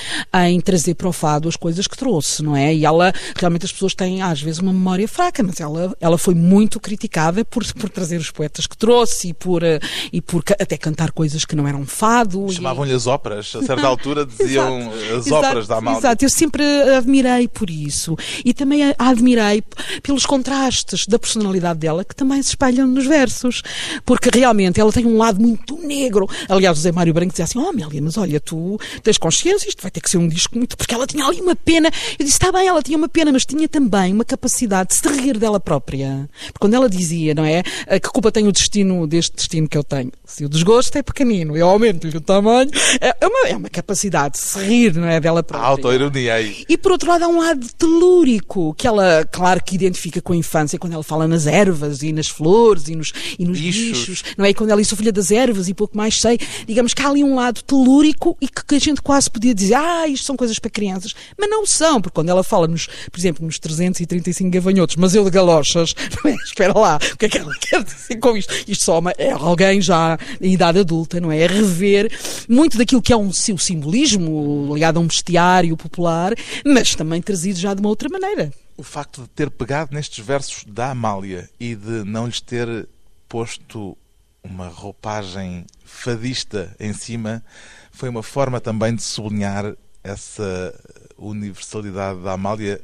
em 0.47 0.61
trazer 0.61 0.95
para 0.95 1.09
o 1.09 1.13
fado 1.13 1.49
as 1.49 1.57
coisas 1.57 1.89
que 1.89 1.97
trouxe, 1.97 2.43
não 2.43 2.55
é? 2.55 2.73
E 2.73 2.85
ela, 2.85 3.13
realmente 3.37 3.65
as 3.65 3.73
pessoas 3.73 3.95
têm 3.95 4.23
às 4.23 4.41
vezes 4.41 4.61
uma 4.61 4.73
memória 4.73 5.09
fraca, 5.09 5.43
mas 5.43 5.61
ela, 5.61 5.97
ela 6.01 6.17
foi 6.17 6.35
muito 6.35 6.79
criticada 6.79 7.45
por, 7.45 7.65
por 7.75 7.91
trazer 7.91 8.19
os 8.19 8.31
poetas 8.31 8.67
que 8.67 8.77
trouxe 8.77 9.29
e 9.29 9.35
por, 9.35 9.65
uh, 9.65 9.81
e 10.13 10.21
por 10.21 10.45
até 10.69 10.77
cantar 10.77 11.13
coisas 11.13 11.47
que 11.47 11.57
não 11.57 11.67
eram 11.67 11.87
fado. 11.87 12.47
Chamavam-lhe 12.53 12.93
e... 12.93 12.95
as 12.95 13.07
óperas, 13.07 13.57
a 13.57 13.63
certa 13.63 13.87
altura 13.87 14.27
diziam 14.29 14.91
as 15.17 15.27
exato, 15.27 15.47
óperas 15.47 15.67
da 15.67 15.77
Amália. 15.79 15.99
Exato, 15.99 16.25
eu 16.25 16.29
sempre 16.29 16.63
a 16.63 16.99
admirei 16.99 17.49
por 17.49 17.71
isso 17.71 18.15
e 18.45 18.53
também 18.53 18.85
a 18.85 18.95
admirei 18.99 19.63
pelos 20.03 20.27
contrastes 20.27 21.07
da 21.07 21.19
personalidade 21.19 21.79
dela 21.79 22.05
que 22.05 22.15
também 22.15 22.43
se 22.43 22.51
espelham 22.51 22.87
nos 22.87 23.07
versos, 23.07 23.63
porque 24.05 24.29
realmente 24.33 24.79
ela 24.79 24.93
tem 24.93 25.07
um 25.07 25.17
lado 25.17 25.41
muito 25.41 25.79
negro. 25.79 26.29
Aliás, 26.49 26.79
o 26.79 26.81
Zé 26.83 26.93
Mário 26.93 27.15
Branco 27.15 27.31
dizia 27.31 27.47
assim: 27.47 27.59
Oh, 27.59 27.69
Amélia, 27.69 28.03
mas 28.03 28.19
olha, 28.19 28.39
tu 28.39 28.79
tens 29.03 29.17
consciência, 29.17 29.69
isto 29.69 29.81
vai 29.81 29.91
ter 29.91 30.01
que 30.01 30.11
ser 30.11 30.19
um 30.19 30.29
disco 30.29 30.57
muito. 30.57 30.77
Porque 30.77 30.95
ela 30.95 31.07
tinha 31.07 31.25
ali 31.25 31.41
uma 31.41 31.57
pena. 31.57 31.89
Eu 32.19 32.25
disse: 32.25 32.37
Está 32.37 32.53
bem, 32.53 32.69
ela 32.69 32.83
tinha 32.83 32.99
uma 32.99 33.09
pena, 33.09 33.33
mas 33.33 33.47
tinha 33.47 33.69
também 33.69 34.13
uma 34.13 34.25
capacidade 34.25 34.91
de 34.91 34.97
se 34.97 35.09
rir 35.09 35.39
dela 35.39 35.59
própria. 35.59 36.29
Porque 36.47 36.59
quando 36.61 36.75
ela 36.75 36.91
dizia, 36.91 37.35
não 37.35 37.45
é? 37.45 37.63
Que 37.63 38.09
culpa 38.13 38.31
tem 38.31 38.47
o 38.47 38.53
destino 38.53 39.07
deste 39.07 39.35
destino 39.35 39.67
que 39.67 39.79
eu 39.79 39.85
tenho? 39.85 40.13
Se 40.25 40.45
o 40.45 40.49
desgosto 40.59 40.99
é 40.99 41.03
pequenino, 41.03 41.57
eu 41.57 41.69
aumento-lhe 41.69 42.17
o 42.17 42.21
tamanho. 42.21 42.71
É, 43.01 43.15
é 43.21 43.27
uma, 43.27 43.49
é 43.49 43.57
uma 43.57 43.69
capacidade 43.69 44.35
de 44.35 44.41
se 44.41 44.59
rir, 44.59 44.95
não 44.95 45.09
é? 45.09 45.21
Dela 45.21 45.43
própria. 45.43 45.67
A 45.67 45.71
autoironia 45.71 46.35
aí. 46.35 46.65
E 46.69 46.77
por 46.77 46.93
outro 46.93 47.09
lado, 47.09 47.25
há 47.25 47.29
um 47.29 47.39
lado 47.39 47.67
telúrico, 47.77 48.75
que 48.75 48.87
ela, 48.87 49.25
claro, 49.31 49.63
que 49.65 49.75
identifica 49.75 50.21
com 50.21 50.33
a 50.33 50.37
infância, 50.37 50.79
quando 50.79 50.93
ela 50.93 51.03
fala 51.03 51.27
nas 51.27 51.47
ervas 51.47 52.03
e 52.03 52.13
nas 52.13 52.29
flores 52.29 52.89
e 52.89 52.97
nos, 52.97 53.13
e 53.39 53.45
nos 53.45 53.59
bichos. 53.59 53.99
bichos. 53.99 54.25
não 54.37 54.45
é? 54.45 54.51
E 54.51 54.55
quando 54.55 54.71
ela 54.71 54.81
disse 54.81 54.95
o 54.95 54.97
filho 54.97 55.13
das 55.13 55.31
ervas 55.31 55.69
e 55.69 55.75
pouco 55.75 55.97
mais 55.97 56.21
sei, 56.21 56.39
digamos 56.67 56.95
que 56.95 57.03
há 57.03 57.09
ali 57.09 57.25
um 57.25 57.35
lado 57.35 57.63
telúrico 57.63 58.37
e 58.41 58.49
que, 58.49 58.65
que 58.65 58.75
a 58.75 58.81
gente 58.81 59.01
quase 59.01 59.31
podia 59.31 59.55
dizer, 59.55 59.75
ah, 59.75 60.07
isto 60.09 60.25
são 60.25 60.37
coisas 60.37 60.59
para 60.59 60.71
crianças. 60.71 61.15
Mas 61.39 61.49
não 61.49 61.65
são, 61.65 62.01
porque 62.01 62.15
quando 62.15 62.29
ela 62.29 62.43
fala, 62.43 62.67
nos, 62.67 62.87
por 62.87 63.19
exemplo, 63.19 63.45
nos 63.45 63.59
335 63.59 64.51
gavanhotos, 64.51 64.97
mas 64.97 65.15
eu 65.15 65.25
de 65.25 65.31
galochas, 65.31 65.95
é? 66.25 66.35
espera 66.45 66.77
lá, 66.77 66.99
o 67.13 67.17
que 67.17 67.27
é 67.27 67.29
que 67.29 67.39
ela 67.39 67.53
quer 67.61 67.83
dizer 67.83 68.17
com 68.17 68.37
isto? 68.37 68.53
Isto 68.67 68.85
só 68.85 69.01
é 69.17 69.31
alguém 69.33 69.81
já 69.81 70.19
em 70.41 70.53
idade 70.53 70.79
adulta, 70.79 71.21
não 71.21 71.31
é? 71.31 71.45
A 71.45 71.49
rever 71.49 72.11
muito 72.49 72.79
daquilo 72.79 73.03
que 73.03 73.13
é 73.13 73.17
um 73.17 73.33
seu 73.33 73.59
simbolismo 73.59 74.73
ligado 74.75 74.99
a 74.99 75.01
um 75.01 75.07
bestiário 75.07 75.77
popular, 75.77 76.33
mas 76.65 76.95
também 76.95 77.21
trazido 77.23 77.59
já 77.59 77.75
de 77.75 77.81
uma 77.81 77.89
outra 77.89 78.09
maneira. 78.09 78.53
O 78.77 78.83
facto 78.83 79.23
de 79.23 79.29
ter 79.29 79.51
pegado 79.51 79.95
nestes 79.95 80.25
versos 80.25 80.65
da 80.65 80.91
Amália 80.91 81.51
e 81.59 81.75
de 81.75 82.05
não 82.05 82.27
lhes 82.27 82.41
ter 82.41 82.89
posto 83.29 83.97
uma 84.43 84.69
roupagem 84.69 85.67
fadista 85.85 86.75
em 86.79 86.93
cima 86.93 87.43
foi 87.91 88.09
uma 88.09 88.23
forma 88.23 88.61
também 88.61 88.95
de 88.95 89.03
sublinhar 89.03 89.75
essa 90.03 90.75
universalidade 91.19 92.21
da 92.21 92.33
Amália 92.33 92.81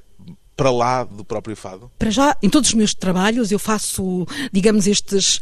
para 0.57 0.71
lá 0.71 1.05
do 1.05 1.25
próprio 1.25 1.57
fado? 1.57 1.91
Para 1.99 2.11
já, 2.11 2.37
em 2.43 2.49
todos 2.49 2.71
os 2.71 2.75
meus 2.75 2.95
trabalhos, 2.95 3.51
eu 3.51 3.59
faço, 3.59 4.27
digamos, 4.53 4.87
estes. 4.87 5.41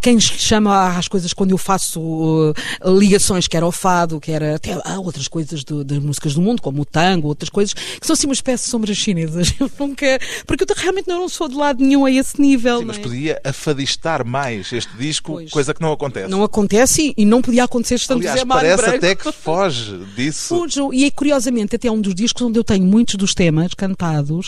Quem 0.00 0.18
chama 0.18 0.96
às 0.96 1.08
coisas 1.08 1.32
quando 1.32 1.50
eu 1.50 1.58
faço 1.58 2.00
uh, 2.00 2.54
ligações, 2.98 3.46
que 3.46 3.56
era 3.56 3.66
o 3.66 3.72
fado, 3.72 4.20
que 4.20 4.32
era 4.32 4.56
até 4.56 4.72
há 4.84 4.98
outras 4.98 5.28
coisas 5.28 5.62
de, 5.64 6.00
músicas 6.00 6.34
do 6.34 6.42
mundo, 6.42 6.62
como 6.62 6.82
o 6.82 6.84
tango, 6.84 7.28
outras 7.28 7.48
coisas, 7.48 7.74
que 7.74 8.06
são 8.06 8.14
assim 8.14 8.26
uma 8.26 8.32
espécie 8.32 8.64
de 8.64 8.70
sombras 8.70 8.96
chinesas. 8.96 9.54
Eu 9.60 9.70
nunca. 9.78 10.18
Porque 10.46 10.64
eu 10.64 10.76
realmente 10.76 11.08
não 11.08 11.28
sou 11.28 11.48
de 11.48 11.54
lado 11.54 11.82
nenhum 11.82 12.04
a 12.04 12.10
esse 12.10 12.40
nível. 12.40 12.78
Sim, 12.78 12.84
mas 12.84 12.98
é? 12.98 13.00
podia 13.00 13.40
afadistar 13.44 14.24
mais 14.24 14.72
este 14.72 14.96
disco, 14.96 15.32
pois. 15.32 15.50
coisa 15.50 15.74
que 15.74 15.80
não 15.80 15.92
acontece. 15.92 16.28
Não 16.28 16.42
acontece 16.42 17.14
e, 17.16 17.22
e 17.22 17.24
não 17.24 17.42
podia 17.42 17.64
acontecer 17.64 17.96
estando 17.96 18.20
Aliás, 18.20 18.44
parece 18.44 18.76
branco. 18.76 18.96
até 18.96 19.14
que 19.14 19.32
foge 19.32 19.98
disso. 20.16 20.48
Fujo. 20.56 20.92
E 20.92 21.10
curiosamente, 21.10 21.76
até 21.76 21.90
um 21.90 22.00
dos 22.00 22.14
discos 22.14 22.42
onde 22.42 22.58
eu 22.58 22.64
tenho 22.64 22.84
muitos 22.84 23.16
dos 23.16 23.34
temas 23.34 23.74
cantados 23.74 24.39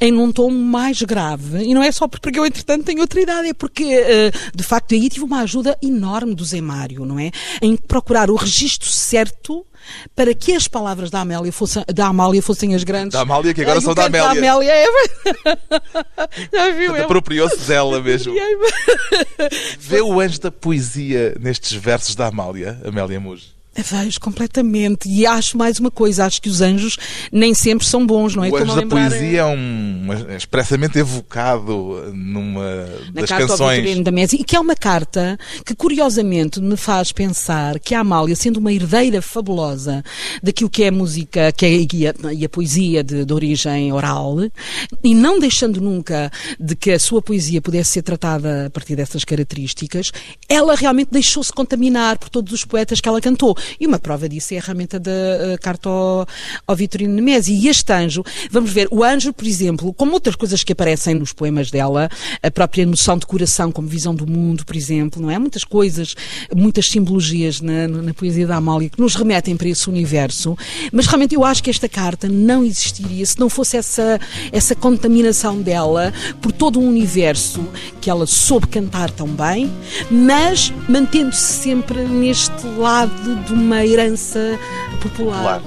em 0.00 0.12
um 0.16 0.32
tom 0.32 0.50
mais 0.50 1.02
grave. 1.02 1.64
E 1.64 1.74
não 1.74 1.82
é 1.82 1.90
só 1.92 2.08
porque 2.08 2.38
eu, 2.38 2.46
entretanto, 2.46 2.84
tenho 2.84 3.00
outra 3.00 3.20
idade, 3.20 3.48
é 3.48 3.54
porque, 3.54 3.84
eh, 3.84 4.30
de 4.54 4.62
facto, 4.62 4.94
aí 4.94 5.08
tive 5.08 5.24
uma 5.24 5.40
ajuda 5.40 5.76
enorme 5.82 6.34
do 6.34 6.44
Zé 6.44 6.60
Mário, 6.60 7.04
não 7.04 7.18
é? 7.18 7.30
Em 7.62 7.76
procurar 7.76 8.30
o 8.30 8.36
registro 8.36 8.88
certo 8.88 9.64
para 10.14 10.34
que 10.34 10.52
as 10.52 10.68
palavras 10.68 11.10
da 11.10 11.20
Amélia 11.20 11.52
fossem, 11.52 11.84
da 11.92 12.06
Amália 12.06 12.42
fossem 12.42 12.74
as 12.74 12.84
grandes. 12.84 13.12
Da 13.12 13.20
Amália, 13.20 13.54
que 13.54 13.62
agora 13.62 13.80
são 13.80 13.94
da 13.94 14.06
Amélia. 14.06 14.28
Da 14.28 14.32
Amélia 14.32 14.72
é... 14.72 14.86
Já 16.52 16.70
viu? 16.70 17.02
Apropriou-se 17.02 17.58
dela 17.60 18.00
mesmo. 18.02 18.34
Vê 19.78 20.00
o 20.00 20.20
anjo 20.20 20.40
da 20.40 20.50
poesia 20.50 21.34
nestes 21.40 21.72
versos 21.72 22.14
da 22.14 22.26
Amália, 22.26 22.80
Amélia 22.84 23.18
Mujo. 23.20 23.57
Vejo 23.82 24.20
completamente. 24.20 25.08
E 25.08 25.26
acho 25.26 25.56
mais 25.56 25.78
uma 25.78 25.90
coisa, 25.90 26.24
acho 26.26 26.40
que 26.42 26.48
os 26.48 26.60
anjos 26.60 26.96
nem 27.30 27.54
sempre 27.54 27.86
são 27.86 28.06
bons, 28.06 28.34
não 28.34 28.44
é? 28.44 28.50
O 28.50 28.56
anjo 28.56 28.74
da 28.74 28.86
poesia 28.86 29.40
é 29.40 29.44
um, 29.44 30.08
é 30.28 30.36
expressamente 30.36 30.98
evocado 30.98 32.12
numa 32.14 32.86
Na 33.14 33.22
das 33.22 33.30
canções. 33.30 33.98
Da 34.02 34.10
Mesa, 34.10 34.36
e 34.36 34.44
que 34.44 34.56
é 34.56 34.60
uma 34.60 34.74
carta 34.74 35.38
que 35.64 35.74
curiosamente 35.74 36.60
me 36.60 36.76
faz 36.76 37.12
pensar 37.12 37.78
que 37.78 37.94
a 37.94 38.00
Amália, 38.00 38.34
sendo 38.36 38.58
uma 38.58 38.72
herdeira 38.72 39.22
fabulosa 39.22 40.02
daquilo 40.42 40.70
que 40.70 40.84
é 40.84 40.88
a 40.88 40.92
música 40.92 41.52
que 41.52 41.66
é, 41.66 41.70
e, 41.70 42.06
a, 42.06 42.32
e 42.32 42.44
a 42.44 42.48
poesia 42.48 43.02
de, 43.02 43.24
de 43.24 43.32
origem 43.32 43.92
oral, 43.92 44.36
e 45.02 45.14
não 45.14 45.38
deixando 45.38 45.80
nunca 45.80 46.30
de 46.58 46.74
que 46.76 46.92
a 46.92 46.98
sua 46.98 47.22
poesia 47.22 47.60
pudesse 47.60 47.90
ser 47.90 48.02
tratada 48.02 48.66
a 48.66 48.70
partir 48.70 48.96
dessas 48.96 49.24
características, 49.24 50.10
ela 50.48 50.74
realmente 50.74 51.10
deixou-se 51.10 51.52
contaminar 51.52 52.18
por 52.18 52.28
todos 52.28 52.52
os 52.52 52.64
poetas 52.64 53.00
que 53.00 53.08
ela 53.08 53.20
cantou. 53.20 53.56
E 53.80 53.86
uma 53.86 53.98
prova 53.98 54.28
disso 54.28 54.54
é 54.54 54.58
a 54.58 54.62
ferramenta 54.62 54.98
da 54.98 55.10
uh, 55.10 55.60
carta 55.60 55.88
ao, 55.88 56.26
ao 56.66 56.76
Vitorino 56.76 57.14
Nemesi. 57.14 57.52
E 57.52 57.68
este 57.68 57.92
anjo, 57.92 58.24
vamos 58.50 58.72
ver, 58.72 58.88
o 58.90 59.02
anjo, 59.02 59.32
por 59.32 59.46
exemplo, 59.46 59.92
como 59.94 60.12
outras 60.12 60.36
coisas 60.36 60.62
que 60.62 60.72
aparecem 60.72 61.14
nos 61.14 61.32
poemas 61.32 61.70
dela, 61.70 62.08
a 62.42 62.50
própria 62.50 62.84
noção 62.86 63.16
de 63.16 63.26
coração 63.26 63.72
como 63.72 63.88
visão 63.88 64.14
do 64.14 64.26
mundo, 64.26 64.64
por 64.64 64.76
exemplo, 64.76 65.20
não 65.20 65.30
é? 65.30 65.38
Muitas 65.38 65.64
coisas, 65.64 66.14
muitas 66.54 66.86
simbologias 66.86 67.60
na, 67.60 67.88
na 67.88 68.14
poesia 68.14 68.46
da 68.46 68.56
Amália 68.56 68.88
que 68.88 69.00
nos 69.00 69.14
remetem 69.14 69.56
para 69.56 69.68
esse 69.68 69.88
universo, 69.88 70.56
mas 70.92 71.06
realmente 71.06 71.34
eu 71.34 71.44
acho 71.44 71.62
que 71.62 71.70
esta 71.70 71.88
carta 71.88 72.28
não 72.28 72.64
existiria 72.64 73.24
se 73.24 73.38
não 73.38 73.48
fosse 73.48 73.76
essa, 73.76 74.20
essa 74.52 74.74
contaminação 74.74 75.60
dela 75.60 76.12
por 76.40 76.52
todo 76.52 76.80
um 76.80 76.88
universo 76.88 77.66
que 78.00 78.10
ela 78.10 78.26
soube 78.26 78.66
cantar 78.66 79.10
tão 79.10 79.28
bem, 79.28 79.70
mas 80.10 80.72
mantendo-se 80.88 81.62
sempre 81.62 82.02
neste 82.04 82.66
lado 82.76 83.36
de 83.44 83.54
uma 83.58 83.84
herança 83.84 84.58
popular. 85.02 85.60
Popular. 85.60 85.62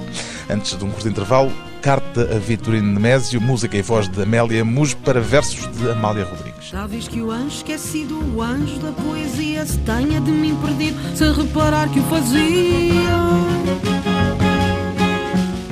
Antes 0.48 0.76
de 0.76 0.84
um 0.84 0.90
curto 0.90 1.08
intervalo, 1.08 1.52
carta 1.80 2.22
a 2.34 2.38
Vitorino 2.38 2.92
Nemésio, 2.92 3.40
música 3.40 3.76
e 3.76 3.82
voz 3.82 4.08
de 4.08 4.22
Amélia 4.22 4.64
Mujo 4.64 4.96
para 4.98 5.20
versos 5.20 5.66
de 5.76 5.90
Amália 5.90 6.24
Rodrigues. 6.24 6.68
Já 6.70 6.86
vês 6.86 7.06
que 7.06 7.20
o 7.20 7.30
anjo 7.30 7.56
esquecido, 7.56 8.18
o 8.34 8.42
anjo 8.42 8.78
da 8.78 8.92
poesia, 8.92 9.64
se 9.66 9.78
tenha 9.78 10.20
de 10.20 10.30
mim 10.30 10.56
perdido, 10.56 10.98
se 11.16 11.30
reparar 11.32 11.88
que 11.88 12.00
o 12.00 12.02
fazia. 12.04 12.92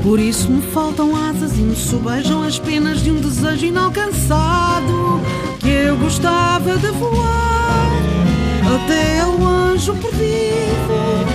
Por 0.02 0.18
isso 0.18 0.50
me 0.50 0.62
faltam 0.62 1.14
asas 1.14 1.52
e 1.58 1.60
me 1.60 1.76
sobejam 1.76 2.42
as 2.42 2.58
penas 2.58 3.02
de 3.02 3.10
um 3.10 3.20
desejo 3.20 3.66
inalcançado 3.66 5.20
que 5.60 5.68
eu 5.68 5.96
gostava 5.96 6.76
de 6.78 6.88
voar 6.92 7.90
até 8.74 9.20
ao 9.20 9.46
anjo 9.46 9.94
perdido, 9.96 11.29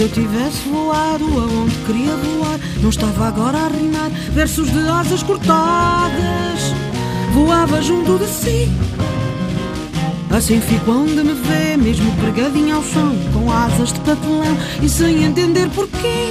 se 0.00 0.04
eu 0.04 0.08
tivesse 0.08 0.66
voado 0.66 1.26
aonde 1.26 1.76
queria 1.84 2.16
voar, 2.16 2.58
não 2.80 2.88
estava 2.88 3.28
agora 3.28 3.58
a 3.58 3.68
rinar 3.68 4.08
versos 4.32 4.70
de 4.70 4.88
asas 4.88 5.22
cortadas. 5.22 6.72
Voava 7.34 7.82
junto 7.82 8.16
de 8.16 8.26
si. 8.26 8.70
Assim 10.34 10.58
fico 10.58 10.90
onde 10.90 11.22
me 11.22 11.34
vê, 11.34 11.76
mesmo 11.76 12.10
pregadinho 12.16 12.76
ao 12.76 12.82
chão, 12.82 13.14
com 13.34 13.52
asas 13.52 13.92
de 13.92 14.00
papelão 14.00 14.56
e 14.80 14.88
sem 14.88 15.22
entender 15.22 15.68
porquê. 15.68 16.30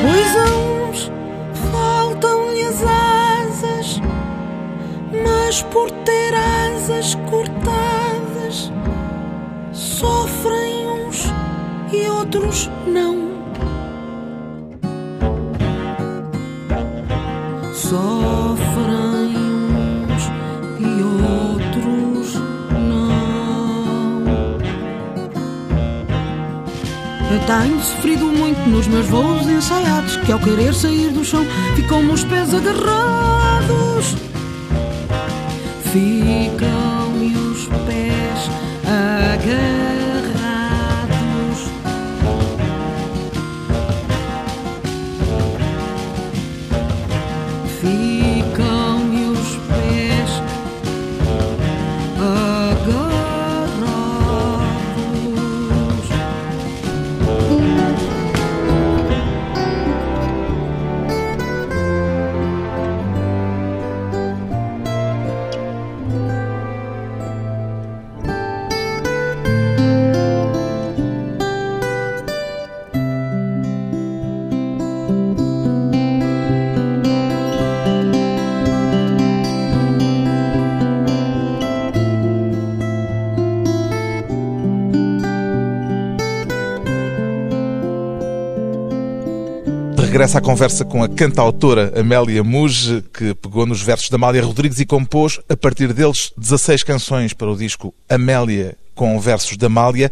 Pois 0.00 0.36
a 0.36 0.54
uns 0.54 1.12
faltam-lhe 1.70 2.62
as 2.62 2.82
asas, 2.82 4.00
mas 5.22 5.62
por 5.64 5.90
ter 5.90 6.32
asas 6.34 7.14
cortadas, 7.28 8.72
sofrem 9.74 10.71
e 11.92 12.08
outros 12.08 12.70
não. 12.86 13.32
Sofrem 17.74 19.36
uns 19.36 20.30
e 20.80 21.02
outros 21.02 22.34
não. 22.88 24.32
Eu 27.30 27.40
tenho 27.46 27.80
sofrido 27.80 28.26
muito 28.26 28.58
nos 28.68 28.86
meus 28.86 29.06
voos 29.06 29.46
ensaiados, 29.46 30.16
que 30.16 30.32
ao 30.32 30.38
querer 30.38 30.74
sair 30.74 31.10
do 31.10 31.24
chão 31.24 31.44
ficam-me 31.76 32.12
os 32.12 32.24
pés 32.24 32.54
agarrados. 32.54 34.16
Ficam-me 35.92 37.36
os 37.36 37.66
pés 37.86 38.50
agarrados. 38.86 39.81
Regressa 90.12 90.40
à 90.40 90.42
conversa 90.42 90.84
com 90.84 91.02
a 91.02 91.08
cantautora 91.08 91.90
Amélia 91.98 92.44
Muge, 92.44 93.02
que 93.14 93.34
pegou 93.34 93.64
nos 93.64 93.80
versos 93.80 94.10
da 94.10 94.16
Amália 94.16 94.44
Rodrigues 94.44 94.78
e 94.78 94.84
compôs, 94.84 95.40
a 95.48 95.56
partir 95.56 95.90
deles, 95.94 96.34
16 96.36 96.82
canções 96.82 97.32
para 97.32 97.50
o 97.50 97.56
disco 97.56 97.94
Amélia 98.10 98.76
com 98.94 99.18
versos 99.18 99.56
da 99.56 99.68
Amália. 99.68 100.10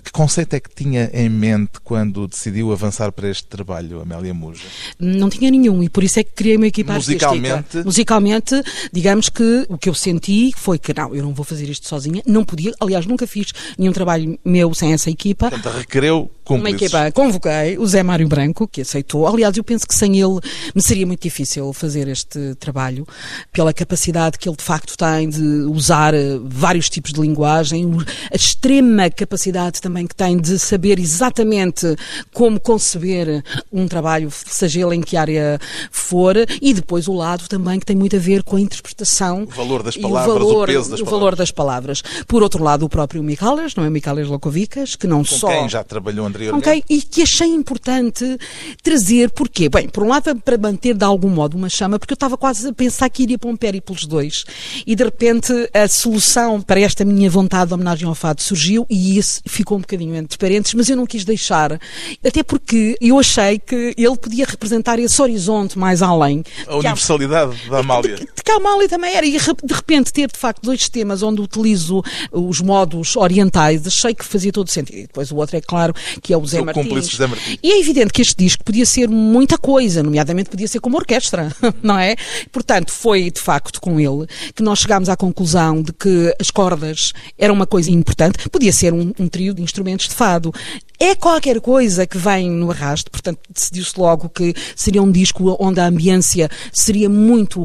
Que 0.00 0.12
conceito 0.12 0.54
é 0.54 0.60
que 0.60 0.72
tinha 0.72 1.10
em 1.12 1.28
mente 1.28 1.80
quando 1.82 2.28
decidiu 2.28 2.70
avançar 2.70 3.10
para 3.10 3.28
este 3.28 3.46
trabalho, 3.48 4.00
Amélia 4.00 4.32
Muja? 4.32 4.62
Não 4.96 5.28
tinha 5.28 5.50
nenhum 5.50 5.82
e 5.82 5.88
por 5.88 6.04
isso 6.04 6.20
é 6.20 6.22
que 6.22 6.30
criei 6.30 6.56
uma 6.56 6.68
equipa 6.68 6.92
Musicalmente? 6.92 7.52
artística. 7.52 7.84
Musicalmente, 7.84 8.62
digamos 8.92 9.28
que 9.28 9.66
o 9.68 9.76
que 9.76 9.88
eu 9.88 9.94
senti 9.94 10.52
foi 10.56 10.78
que 10.78 10.94
não, 10.94 11.12
eu 11.12 11.24
não 11.24 11.34
vou 11.34 11.44
fazer 11.44 11.68
isto 11.68 11.88
sozinha, 11.88 12.22
não 12.24 12.44
podia, 12.44 12.72
aliás, 12.78 13.04
nunca 13.04 13.26
fiz 13.26 13.48
nenhum 13.76 13.92
trabalho 13.92 14.38
meu 14.44 14.72
sem 14.72 14.92
essa 14.92 15.10
equipa. 15.10 15.50
Portanto, 15.50 15.74
requereu 15.74 16.30
Uma 16.48 16.70
equipa, 16.70 17.10
convoquei 17.12 17.76
o 17.78 17.86
Zé 17.86 18.02
Mário 18.02 18.28
Branco, 18.28 18.68
que 18.68 18.80
aceitou. 18.82 19.26
Aliás, 19.26 19.56
eu 19.56 19.64
penso 19.64 19.86
que 19.86 19.94
sem 19.94 20.18
ele 20.20 20.38
me 20.74 20.80
seria 20.82 21.06
muito 21.06 21.22
difícil 21.22 21.72
fazer 21.72 22.06
este 22.08 22.54
trabalho, 22.56 23.06
pela 23.52 23.72
capacidade 23.72 24.38
que 24.38 24.48
ele 24.48 24.56
de 24.56 24.62
facto 24.64 24.96
tem 24.96 25.28
de 25.28 25.42
usar 25.42 26.14
eh, 26.14 26.38
vários 26.44 26.88
tipos 26.88 27.12
de 27.12 27.20
linguagem, 27.20 27.84
o- 27.86 28.00
a 28.32 28.36
extrema 28.36 29.10
capacidade 29.10 29.80
também 29.80 30.06
que 30.06 30.14
tem 30.14 30.36
de 30.38 30.58
saber 30.58 30.98
exatamente 30.98 31.96
como 32.32 32.60
conceber 32.60 33.42
um 33.72 33.86
trabalho, 33.88 34.30
seja 34.30 34.80
ele 34.86 34.96
em 34.96 35.00
que 35.00 35.16
área 35.16 35.58
for, 35.90 36.36
e 36.60 36.72
depois 36.72 37.08
o 37.08 37.12
lado 37.12 37.48
também 37.48 37.78
que 37.80 37.86
tem 37.86 37.96
muito 37.96 38.16
a 38.16 38.18
ver 38.18 38.42
com 38.42 38.56
a 38.56 38.60
interpretação. 38.60 39.42
O 39.44 39.46
valor 39.46 39.82
das 39.82 39.96
palavras, 39.96 40.36
o 40.36 40.38
valor, 40.38 40.66
peso 40.66 40.90
das 40.90 41.00
o 41.00 41.04
palavras. 41.04 41.10
valor 41.20 41.36
das 41.36 41.50
palavras. 41.50 42.02
Por 42.26 42.42
outro 42.42 42.62
lado, 42.62 42.84
o 42.84 42.88
próprio 42.88 43.22
Micalas, 43.22 43.74
não 43.74 43.84
é 43.84 43.90
Micalas 43.90 44.28
Lokovicas, 44.28 44.94
que 44.96 45.06
não 45.06 45.18
Com 45.18 45.24
só... 45.24 45.48
quem 45.48 45.68
já 45.68 45.82
trabalhou 45.82 46.26
anteriormente? 46.36 46.68
Ok, 46.68 46.82
e 46.88 47.02
que 47.02 47.22
achei 47.22 47.48
importante 47.48 48.38
trazer, 48.82 49.30
porquê? 49.30 49.68
Bem, 49.68 49.88
por 49.88 50.02
um 50.02 50.08
lado 50.08 50.34
para 50.40 50.58
manter 50.58 50.94
de 50.94 51.04
algum 51.04 51.28
modo 51.28 51.56
uma 51.56 51.68
chama, 51.68 51.98
porque 51.98 52.12
eu 52.12 52.16
estava 52.16 52.36
quase 52.36 52.68
a 52.68 52.72
pensar 52.72 53.08
que 53.08 53.22
iria 53.22 53.38
para 53.38 53.50
um 53.50 53.56
périplos 53.56 54.06
dois 54.06 54.44
e 54.86 54.94
de 54.94 55.04
repente 55.04 55.52
a 55.72 55.88
solução 55.88 56.60
para 56.60 56.80
esta 56.80 57.04
minha 57.04 57.28
vontade 57.30 57.68
de 57.68 57.74
homenagem 57.74 58.08
ao 58.08 58.14
fado 58.14 58.42
surgiu 58.42 58.86
e 58.88 59.18
isso 59.18 59.40
ficou 59.46 59.78
um 59.78 59.80
bocadinho 59.80 60.14
entre 60.14 60.38
parênteses, 60.38 60.74
mas 60.74 60.88
eu 60.88 60.96
não 60.96 61.06
quis 61.06 61.24
deixar, 61.24 61.78
até 62.24 62.42
porque 62.42 62.96
eu 63.00 63.18
achei 63.18 63.58
que 63.58 63.94
ele 63.96 64.16
podia 64.16 64.44
representar 64.46 64.98
esse 64.98 65.20
horizonte 65.20 65.78
mais 65.78 66.02
além. 66.02 66.42
A 66.62 66.64
que 66.64 66.70
há- 66.70 66.76
universalidade 66.78 67.56
da 67.70 67.78
Amália. 67.78 68.16
de, 68.16 68.26
de 68.26 68.42
que 68.44 68.50
a 68.52 68.56
Amália 68.56 68.88
também 68.88 69.14
era. 69.14 69.26
E 69.26 69.32
de 69.32 69.74
repente 69.74 70.12
ter, 70.12 70.30
de 70.30 70.38
facto, 70.38 70.62
dois 70.62 70.88
temas 70.88 71.22
onde 71.22 71.40
utilizo 71.40 72.02
os 72.32 72.60
modos 72.60 73.16
orientais, 73.16 73.86
achei 73.86 74.14
que 74.14 74.24
fazia 74.24 74.52
todo 74.52 74.70
sentido. 74.70 74.98
E 74.98 75.02
depois 75.02 75.30
o 75.30 75.36
outro 75.36 75.56
é 75.56 75.60
claro 75.60 75.94
que 76.26 76.32
é 76.32 76.36
o 76.36 76.44
Zé 76.44 76.60
Martins. 76.60 77.08
José 77.08 77.24
Martins. 77.28 77.56
E 77.62 77.70
é 77.70 77.78
evidente 77.78 78.12
que 78.12 78.20
este 78.20 78.34
disco 78.36 78.64
podia 78.64 78.84
ser 78.84 79.08
muita 79.08 79.56
coisa, 79.56 80.02
nomeadamente 80.02 80.50
podia 80.50 80.66
ser 80.66 80.80
como 80.80 80.96
orquestra, 80.96 81.54
não 81.80 81.96
é? 81.96 82.16
Portanto, 82.50 82.90
foi 82.90 83.30
de 83.30 83.40
facto 83.40 83.80
com 83.80 84.00
ele 84.00 84.26
que 84.52 84.60
nós 84.60 84.80
chegámos 84.80 85.08
à 85.08 85.16
conclusão 85.16 85.80
de 85.80 85.92
que 85.92 86.34
as 86.40 86.50
cordas 86.50 87.12
eram 87.38 87.54
uma 87.54 87.66
coisa 87.66 87.92
importante. 87.92 88.48
Podia 88.48 88.72
ser 88.72 88.92
um, 88.92 89.12
um 89.20 89.28
trio 89.28 89.54
de 89.54 89.62
instrumentos 89.62 90.08
de 90.08 90.16
fado. 90.16 90.52
É 90.98 91.14
qualquer 91.14 91.60
coisa 91.60 92.06
que 92.08 92.18
vem 92.18 92.50
no 92.50 92.72
arrasto, 92.72 93.08
portanto, 93.08 93.38
decidiu-se 93.48 93.92
logo 93.96 94.28
que 94.28 94.52
seria 94.74 95.02
um 95.02 95.12
disco 95.12 95.56
onde 95.60 95.78
a 95.78 95.86
ambiência 95.86 96.48
seria 96.72 97.08
muito 97.08 97.64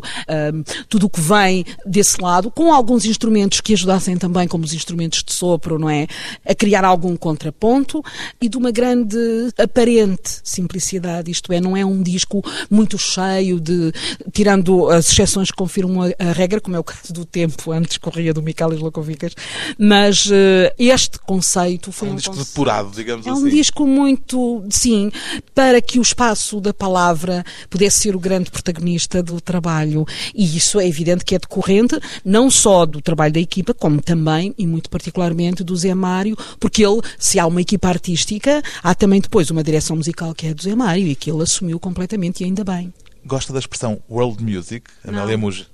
tudo 0.87 1.07
o 1.07 1.09
que 1.09 1.21
vem 1.21 1.65
desse 1.85 2.21
lado, 2.21 2.51
com 2.51 2.73
alguns 2.73 3.05
instrumentos 3.05 3.61
que 3.61 3.73
ajudassem 3.73 4.17
também, 4.17 4.47
como 4.47 4.65
os 4.65 4.73
instrumentos 4.73 5.23
de 5.23 5.33
sopro, 5.33 5.79
não 5.79 5.89
é? 5.89 6.07
A 6.45 6.53
criar 6.53 6.83
algum 6.83 7.15
contraponto 7.15 8.03
e 8.41 8.50
de 8.51 8.57
uma 8.57 8.71
grande 8.71 9.17
aparente 9.57 10.41
simplicidade, 10.43 11.31
isto 11.31 11.51
é, 11.51 11.59
não 11.59 11.75
é 11.75 11.85
um 11.85 12.03
disco 12.03 12.43
muito 12.69 12.97
cheio 12.97 13.59
de, 13.59 13.91
tirando 14.31 14.89
as 14.89 15.11
exceções 15.11 15.49
que 15.49 15.57
confirmam 15.57 16.03
a, 16.03 16.29
a 16.29 16.31
regra, 16.31 16.59
como 16.59 16.75
é 16.75 16.79
o 16.79 16.83
caso 16.83 17.13
do 17.13 17.25
tempo, 17.25 17.71
antes 17.71 17.97
corria 17.97 18.33
do 18.33 18.41
Michalis 18.41 18.79
Lokovicas, 18.79 19.33
mas 19.77 20.25
uh, 20.25 20.31
este 20.77 21.19
conceito 21.19 21.91
foi 21.91 22.09
é 22.09 22.11
um, 22.11 22.13
um 22.13 22.17
disco 22.17 22.35
conce- 22.35 22.49
depurado, 22.49 22.91
digamos 22.93 23.25
é 23.25 23.29
assim. 23.29 23.41
um 23.43 23.49
disco 23.49 23.87
muito, 23.87 24.63
sim, 24.69 25.11
para 25.55 25.81
que 25.81 25.97
o 25.97 26.01
espaço 26.01 26.59
da 26.59 26.73
palavra 26.73 27.43
pudesse 27.69 28.01
ser 28.01 28.15
o 28.15 28.19
grande 28.19 28.51
protagonista 28.51 29.23
do 29.23 29.39
trabalho. 29.39 30.05
E 30.35 30.57
isso 30.57 30.79
é 30.79 30.87
evidente 30.87 31.23
que 31.23 31.35
é 31.35 31.39
decorrente 31.39 31.97
não 32.25 32.49
só 32.49 32.85
do 32.85 33.01
trabalho 33.01 33.33
da 33.33 33.39
equipa, 33.39 33.73
como 33.73 34.01
também, 34.01 34.53
e 34.57 34.67
muito 34.67 34.89
particularmente, 34.89 35.63
do 35.63 35.75
Zé 35.75 35.93
Mário, 35.93 36.35
porque 36.59 36.85
ele, 36.85 37.01
se 37.17 37.39
há 37.39 37.45
uma 37.45 37.61
equipa 37.61 37.87
artística, 37.87 38.40
há 38.83 38.95
também 38.95 39.21
depois 39.21 39.49
uma 39.49 39.63
direção 39.63 39.95
musical 39.95 40.33
que 40.33 40.47
é 40.47 40.53
do 40.53 40.61
Zé 40.61 40.75
Mário 40.75 41.07
e 41.07 41.15
que 41.15 41.29
ele 41.29 41.43
assumiu 41.43 41.79
completamente 41.79 42.41
e 42.41 42.45
ainda 42.45 42.63
bem. 42.63 42.93
Gosta 43.25 43.53
da 43.53 43.59
expressão 43.59 44.01
world 44.09 44.43
music, 44.43 44.89
Amélia 45.07 45.37
Muja? 45.37 45.67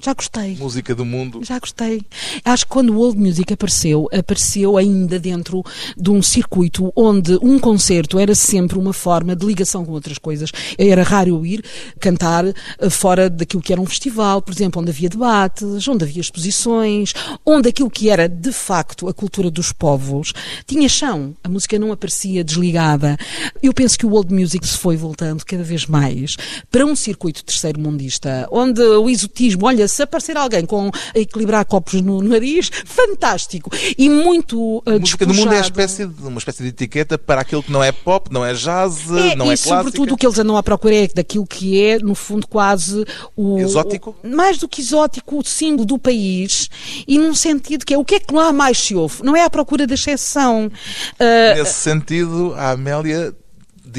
Já 0.00 0.14
gostei. 0.14 0.56
Música 0.56 0.94
do 0.94 1.04
mundo. 1.04 1.40
Já 1.44 1.58
gostei. 1.58 2.02
Acho 2.44 2.64
que 2.64 2.72
quando 2.72 2.90
o 2.90 2.98
Old 2.98 3.18
Music 3.18 3.52
apareceu, 3.52 4.08
apareceu 4.12 4.76
ainda 4.76 5.18
dentro 5.18 5.64
de 5.96 6.10
um 6.10 6.22
circuito 6.22 6.92
onde 6.94 7.38
um 7.42 7.58
concerto 7.58 8.18
era 8.18 8.34
sempre 8.34 8.78
uma 8.78 8.92
forma 8.92 9.34
de 9.34 9.46
ligação 9.46 9.84
com 9.84 9.92
outras 9.92 10.18
coisas. 10.18 10.50
Era 10.78 11.02
raro 11.02 11.30
eu 11.30 11.46
ir 11.46 11.64
cantar 11.98 12.44
eh, 12.46 12.90
fora 12.90 13.30
daquilo 13.30 13.62
que 13.62 13.72
era 13.72 13.80
um 13.80 13.86
festival, 13.86 14.42
por 14.42 14.52
exemplo, 14.52 14.80
onde 14.80 14.90
havia 14.90 15.08
debates, 15.08 15.86
onde 15.88 16.04
havia 16.04 16.20
exposições, 16.20 17.12
onde 17.44 17.68
aquilo 17.68 17.90
que 17.90 18.10
era 18.10 18.28
de 18.28 18.52
facto 18.52 19.08
a 19.08 19.14
cultura 19.14 19.50
dos 19.50 19.72
povos 19.72 20.32
tinha 20.66 20.88
chão. 20.88 21.34
A 21.42 21.48
música 21.48 21.78
não 21.78 21.92
aparecia 21.92 22.44
desligada. 22.44 23.16
Eu 23.62 23.72
penso 23.72 23.98
que 23.98 24.06
o 24.06 24.12
Old 24.12 24.32
Music 24.32 24.66
se 24.66 24.76
foi 24.76 24.96
voltando 24.96 25.44
cada 25.44 25.62
vez 25.62 25.86
mais 25.86 26.36
para 26.70 26.84
um 26.84 26.94
circuito 26.94 27.44
terceiro 27.44 27.80
mundista, 27.80 28.46
onde 28.50 28.82
o 28.82 29.08
exotismo 29.08 29.55
olha, 29.62 29.86
se 29.88 30.02
aparecer 30.02 30.36
alguém 30.36 30.64
com 30.66 30.90
a 31.14 31.18
equilibrar 31.18 31.64
copos 31.64 32.00
no 32.02 32.20
nariz, 32.22 32.70
fantástico. 32.84 33.70
E 33.96 34.08
muito 34.08 34.78
uh, 34.78 35.00
música 35.00 35.24
do 35.26 35.34
mundo 35.34 35.52
é 35.52 35.60
espécie 35.60 36.06
de, 36.06 36.22
uma 36.26 36.38
espécie 36.38 36.62
de 36.62 36.68
etiqueta 36.70 37.16
para 37.18 37.40
aquilo 37.40 37.62
que 37.62 37.70
não 37.72 37.82
é 37.82 37.92
pop, 37.92 38.32
não 38.32 38.44
é 38.44 38.52
jazz, 38.54 39.04
É, 39.10 39.34
não 39.36 39.50
é 39.50 39.54
e 39.54 39.58
clássica. 39.58 39.76
sobretudo 39.78 40.14
o 40.14 40.16
que 40.16 40.26
eles 40.26 40.38
andam 40.38 40.56
à 40.56 40.62
procura 40.62 40.94
é 40.94 41.08
daquilo 41.08 41.46
que 41.46 41.80
é, 41.82 41.98
no 41.98 42.14
fundo, 42.14 42.46
quase 42.46 43.04
o. 43.36 43.58
Exótico? 43.58 44.16
o- 44.22 44.28
mais 44.28 44.58
do 44.58 44.68
que 44.68 44.80
exótico, 44.80 45.38
o 45.38 45.44
símbolo 45.44 45.86
do 45.86 45.98
país. 45.98 46.68
E 47.06 47.18
num 47.18 47.34
sentido 47.34 47.84
que 47.84 47.94
é 47.94 47.98
o 47.98 48.04
que 48.04 48.16
é 48.16 48.20
que 48.20 48.34
lá 48.34 48.52
mais 48.52 48.78
se 48.78 48.94
ouve? 48.94 49.22
Não 49.22 49.36
é 49.36 49.44
à 49.44 49.50
procura 49.50 49.86
da 49.86 49.94
exceção. 49.94 50.70
Ah, 51.18 51.54
Nesse 51.56 51.74
sentido, 51.74 52.54
a 52.56 52.70
Amélia 52.72 53.34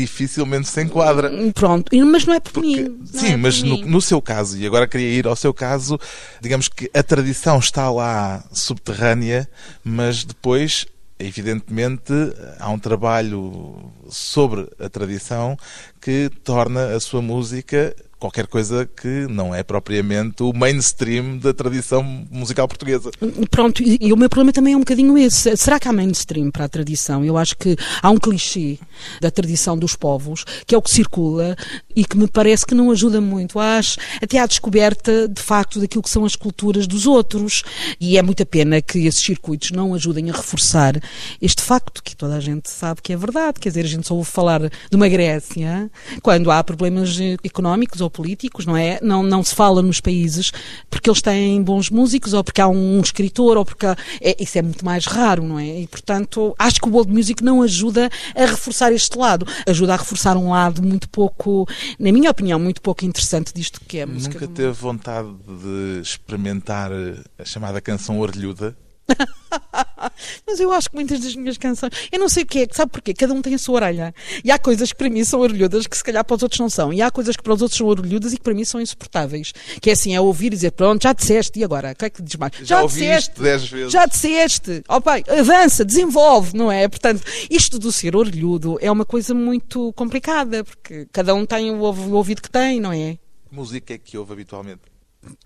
dificilmente 0.01 0.68
se 0.68 0.82
enquadra. 0.84 1.32
pronto, 1.54 1.94
E- 1.94 2.04
mas 2.04 2.25
não 2.25 2.34
é 2.34 2.39
por 2.39 2.54
Porque- 2.54 2.84
mim. 2.84 3.00
sim, 3.06 3.34
é 3.34 3.38
mas 3.38 3.62
no, 3.63 3.75
mim. 3.75 3.86
no 3.86 4.01
seu 4.01 4.22
caso, 4.22 4.58
e 4.58 4.66
agora 4.66 4.88
queria 4.88 5.10
ir 5.10 5.27
ao 5.27 5.36
seu 5.36 5.54
caso, 5.54 6.00
digamos 6.42 6.68
que 6.68 6.89
a 6.94 7.04
tradição 7.04 7.58
está 7.60 7.89
lá 7.89 8.44
subterrânea, 8.51 9.50
mas 9.84 10.24
depois, 10.24 10.86
evidentemente, 11.20 12.13
há 12.60 12.70
um 12.70 12.80
trabalho 12.80 13.92
sobre 14.10 14.68
a 14.80 14.88
tradição 14.89 15.58
que 16.01 16.30
torna 16.44 16.96
a 16.96 17.00
sua 17.00 17.22
música 17.22 17.96
qualquer 18.19 18.47
coisa 18.47 18.86
que 18.86 19.27
não 19.29 19.53
é 19.53 19.63
propriamente 19.63 20.41
o 20.41 20.53
mainstream 20.53 21.38
da 21.38 21.53
tradição 21.53 22.03
musical 22.31 22.67
portuguesa. 22.67 23.12
Pronto, 23.51 23.81
e, 23.83 24.12
o 24.12 24.17
meu 24.17 24.29
problema 24.29 24.51
também 24.51 24.74
é 24.74 24.77
um 24.77 24.81
bocadinho 24.81 25.17
esse. 25.17 25.55
Será 25.55 25.79
que 25.79 25.88
há 25.88 25.93
mainstream 25.93 26.50
para 26.50 26.65
a 26.65 26.69
tradição? 26.69 27.24
Eu 27.24 27.38
acho 27.38 27.55
que 27.57 27.75
há 28.01 28.09
um 28.09 28.17
clichê 28.17 28.79
da 29.21 29.29
tradição 29.29 29.77
dos 29.77 29.95
povos, 29.95 30.43
que 30.65 30.74
é 30.74 30.77
o 30.77 30.81
que 30.81 30.89
circula 30.89 31.55
e 31.95 32.03
que 32.03 32.17
me 32.17 32.27
parece 32.27 32.65
que 32.65 32.74
não 32.74 32.91
ajuda 32.91 33.21
muito 33.21 33.59
às, 33.59 33.97
até 34.21 34.39
à 34.39 34.45
descoberta, 34.45 35.27
de 35.27 35.41
facto, 35.41 35.79
daquilo 35.79 36.03
que 36.03 36.09
são 36.09 36.25
as 36.25 36.36
culturas 36.36 36.88
dos 36.88 37.05
outros. 37.05 37.63
E 38.00 38.17
é 38.17 38.21
muita 38.21 38.45
pena 38.45 38.81
que 38.81 39.05
esses 39.05 39.21
circuitos 39.21 39.71
não 39.71 39.93
ajudem 39.93 40.29
a 40.29 40.33
reforçar 40.33 41.00
este 41.41 41.62
facto 41.62 42.01
que 42.03 42.15
toda 42.15 42.36
a 42.36 42.39
gente 42.39 42.69
sabe 42.69 43.01
que 43.01 43.13
é 43.13 43.17
verdade. 43.17 43.59
Quer 43.59 43.69
dizer, 43.69 43.86
a 43.86 43.89
gente 43.89 44.07
só 44.07 44.15
ouve 44.15 44.29
falar 44.29 44.62
de 44.62 44.95
uma 44.95 45.07
Grécia 45.07 45.89
quando 46.21 46.50
há 46.50 46.63
problemas 46.63 47.17
económicos 47.43 48.01
ou 48.08 48.12
políticos, 48.12 48.66
não 48.66 48.76
é? 48.76 49.00
Não, 49.02 49.22
não 49.22 49.44
se 49.44 49.54
fala 49.54 49.82
nos 49.82 50.00
países 50.02 50.52
porque 50.90 51.10
eles 51.10 51.22
têm 51.22 51.62
bons 51.62 51.90
músicos 51.90 52.34
ou 52.34 52.44
porque 52.44 52.62
há 52.62 52.68
um 52.68 53.00
escritor 53.02 53.58
ou 53.58 53.66
porque 53.66 53.86
há... 53.86 53.96
é, 54.22 54.36
isso 54.42 54.58
é 54.58 54.62
muito 54.62 54.84
mais 54.84 55.06
raro, 55.06 55.44
não 55.44 55.60
é? 55.60 55.82
E 55.82 55.88
portanto, 55.88 56.56
acho 56.58 56.80
que 56.80 56.88
o 56.88 56.92
World 56.92 57.12
Music 57.14 57.44
não 57.44 57.62
ajuda 57.62 58.10
a 58.36 58.46
reforçar 58.46 58.92
este 58.92 59.18
lado, 59.18 59.46
ajuda 59.68 59.94
a 59.94 59.98
reforçar 59.98 60.38
um 60.38 60.50
lado 60.50 60.82
muito 60.82 61.10
pouco, 61.10 61.68
na 62.00 62.12
minha 62.12 62.32
opinião, 62.32 62.60
muito 62.60 62.82
pouco 62.82 63.06
interessante 63.06 63.54
disto 63.54 63.82
que 63.88 64.00
é 64.00 64.04
a 64.04 64.08
música. 64.08 64.40
Nunca 64.40 64.48
teve 64.48 64.72
vontade 64.72 65.30
de 65.48 66.02
experimentar 66.02 66.92
a 67.38 67.46
chamada 67.46 67.82
canção 67.82 68.20
orelhuda? 68.20 68.76
Mas 70.46 70.60
eu 70.60 70.72
acho 70.72 70.89
que 70.89 70.96
muitas 70.96 71.20
das 71.20 71.36
minhas 71.36 71.58
canções. 71.58 71.91
Eu 72.12 72.20
não 72.20 72.30
sei 72.30 72.43
o 72.43 72.46
que 72.46 72.60
é, 72.60 72.67
sabe 72.72 72.91
porquê? 72.91 73.13
Cada 73.13 73.34
um 73.34 73.41
tem 73.41 73.56
a 73.56 73.58
sua 73.58 73.76
orelha. 73.76 74.13
E 74.43 74.52
há 74.52 74.60
coisas 74.60 74.91
que 74.91 74.98
para 74.98 75.10
mim 75.10 75.24
são 75.24 75.39
orelhudas 75.39 75.88
que 75.88 75.98
se 75.98 76.04
calhar 76.04 76.24
para 76.24 76.36
os 76.36 76.43
outros 76.43 76.60
não 76.60 76.70
são. 76.70 76.93
E 76.93 77.02
há 77.02 77.10
coisas 77.10 77.36
que 77.36 77.43
para 77.43 77.54
os 77.54 77.62
outros 77.62 77.78
são 77.78 77.88
orelhudas 77.88 78.34
e 78.34 78.38
que 78.38 78.43
para 78.43 78.54
mim 78.54 78.65
são 78.65 78.80
insuportáveis. 78.80 79.54
Que 79.82 79.89
é 79.89 79.93
assim, 79.93 80.15
é 80.15 80.22
ouvir 80.22 80.48
e 80.48 80.50
dizer, 80.52 80.72
pronto, 80.72 81.04
já 81.04 81.13
disseste, 81.13 81.60
e 81.60 81.63
agora? 81.63 81.91
O 81.91 81.96
que 81.96 82.06
é 82.06 82.10
que 82.10 82.22
diz 82.22 82.36
mais? 82.36 82.54
Já 82.62 82.82
ouviste 82.82 83.39
dez 83.41 83.67
vezes. 83.67 83.91
Já 83.91 84.06
disseste. 84.06 84.84
Ó 84.88 85.00
pai, 85.00 85.24
avança, 85.28 85.86
desenvolve, 85.86 86.56
não 86.56 86.72
é? 86.72 86.88
Portanto, 86.88 87.24
isto 87.50 87.80
do 87.80 87.91
ser 87.91 88.15
orelhudo 88.15 88.78
é 88.82 88.91
uma 88.91 89.06
coisa 89.06 89.34
muito 89.34 89.93
complicada, 89.93 90.63
porque 90.63 91.08
cada 91.12 91.34
um 91.34 91.46
tem 91.46 91.72
o 91.72 91.80
ouvido 91.80 92.41
que 92.41 92.50
tem, 92.50 92.80
não 92.80 92.91
é? 92.91 93.17
Que 93.50 93.56
música 93.56 93.93
é 93.93 93.98
que 93.98 94.17
ouve 94.17 94.34
habitualmente? 94.34 94.82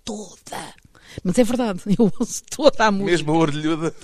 Toda. 0.04 0.74
Mas 1.22 1.38
é 1.38 1.44
verdade, 1.44 1.80
eu 1.98 2.12
ouço 2.18 2.42
toda 2.54 2.86
a 2.86 2.90
música. 2.90 3.10
Mesmo 3.10 3.32
a 3.32 3.36
orelhuda? 3.38 3.94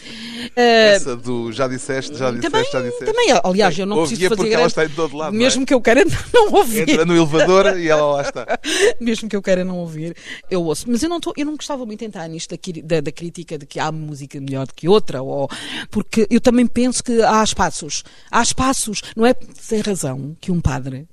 Eh, 0.56 0.94
Essa 0.94 1.16
do 1.16 1.52
já 1.52 1.66
disseste, 1.68 2.16
já 2.16 2.30
disseste, 2.30 2.50
Também, 2.50 2.70
já 2.72 2.80
disseste. 2.82 3.04
também, 3.04 3.28
aliás, 3.44 3.78
eu 3.78 3.86
não 3.86 3.98
preciso 3.98 4.22
fazer 4.22 4.36
porque 4.36 4.48
ela 4.54 4.56
grande- 4.62 4.68
está 4.70 4.84
em 4.84 4.88
todo 4.90 5.16
lado, 5.16 5.34
é? 5.34 5.38
Mesmo 5.38 5.64
que 5.66 5.74
eu 5.74 5.80
queira 5.80 6.02
não 6.32 6.52
ouvir. 6.52 6.88
Entra 6.88 7.04
no 7.04 7.16
elevador 7.16 7.78
e 7.78 7.88
ela 7.88 8.12
lá 8.14 8.22
está. 8.22 8.46
Mesmo 9.00 9.28
que 9.28 9.36
eu 9.36 9.42
queira 9.42 9.64
não 9.64 9.78
ouvir, 9.78 10.16
eu 10.50 10.62
ouço. 10.62 10.84
Mas 10.88 11.02
eu 11.02 11.08
não, 11.08 11.20
tô, 11.20 11.32
eu 11.36 11.44
não 11.46 11.56
gostava 11.56 11.84
muito 11.86 12.00
de 12.00 12.06
entrar 12.06 12.28
nisto 12.28 12.50
da, 12.54 12.58
da- 12.84 13.00
da 13.00 13.12
crítica 13.12 13.58
de 13.58 13.66
que 13.66 13.78
há 13.80 13.90
música 13.92 14.40
melhor 14.40 14.66
do 14.66 14.74
que 14.74 14.88
outra, 14.88 15.22
ou, 15.22 15.48
porque 15.90 16.26
eu 16.30 16.40
também 16.40 16.66
penso 16.66 17.02
que 17.02 17.22
há 17.22 17.42
espaços. 17.42 18.04
Há 18.30 18.42
espaços. 18.42 19.00
Não 19.16 19.24
é 19.26 19.34
sem 19.60 19.80
razão 19.80 20.36
que 20.40 20.50
um 20.52 20.60
padre 20.60 21.06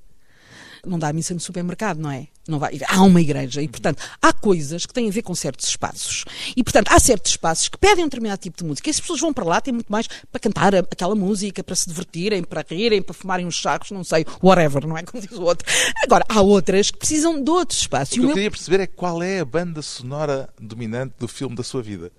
não 0.85 0.99
dá 0.99 1.09
a 1.09 1.13
missa 1.13 1.33
no 1.33 1.39
supermercado, 1.39 1.97
não 1.99 2.11
é? 2.11 2.27
Não 2.47 2.59
vai. 2.59 2.79
Há 2.87 3.01
uma 3.01 3.19
igreja 3.19 3.61
e, 3.61 3.67
portanto, 3.67 4.03
há 4.21 4.31
coisas 4.31 4.85
que 4.85 4.93
têm 4.93 5.07
a 5.09 5.11
ver 5.11 5.23
com 5.23 5.33
certos 5.33 5.67
espaços. 5.67 6.23
E, 6.55 6.63
portanto, 6.63 6.89
há 6.91 6.99
certos 6.99 7.31
espaços 7.31 7.67
que 7.69 7.77
pedem 7.77 8.03
um 8.05 8.07
determinado 8.07 8.39
tipo 8.39 8.57
de 8.57 8.63
música. 8.63 8.87
E 8.87 8.91
as 8.91 8.99
pessoas 8.99 9.19
vão 9.19 9.33
para 9.33 9.43
lá, 9.43 9.59
têm 9.59 9.73
muito 9.73 9.91
mais 9.91 10.07
para 10.31 10.39
cantar 10.39 10.75
aquela 10.75 11.15
música, 11.15 11.63
para 11.63 11.75
se 11.75 11.87
divertirem, 11.89 12.43
para 12.43 12.63
rirem, 12.69 13.01
para 13.01 13.13
fumarem 13.15 13.47
uns 13.47 13.55
charros, 13.55 13.89
não 13.89 14.03
sei, 14.03 14.25
whatever, 14.43 14.85
não 14.85 14.95
é? 14.97 15.01
Como 15.03 15.21
diz 15.25 15.31
o 15.37 15.41
outro. 15.41 15.67
Agora, 16.03 16.23
há 16.29 16.39
outras 16.41 16.91
que 16.91 16.99
precisam 16.99 17.43
de 17.43 17.49
outros 17.49 17.79
espaços. 17.79 18.11
O 18.13 18.15
que 18.15 18.19
eu 18.19 18.25
meu- 18.25 18.33
queria 18.35 18.51
perceber 18.51 18.79
é 18.79 18.87
qual 18.87 19.23
é 19.23 19.39
a 19.39 19.45
banda 19.45 19.81
sonora 19.81 20.47
dominante 20.61 21.15
do 21.17 21.27
filme 21.27 21.55
da 21.55 21.63
sua 21.63 21.81
vida. 21.81 22.11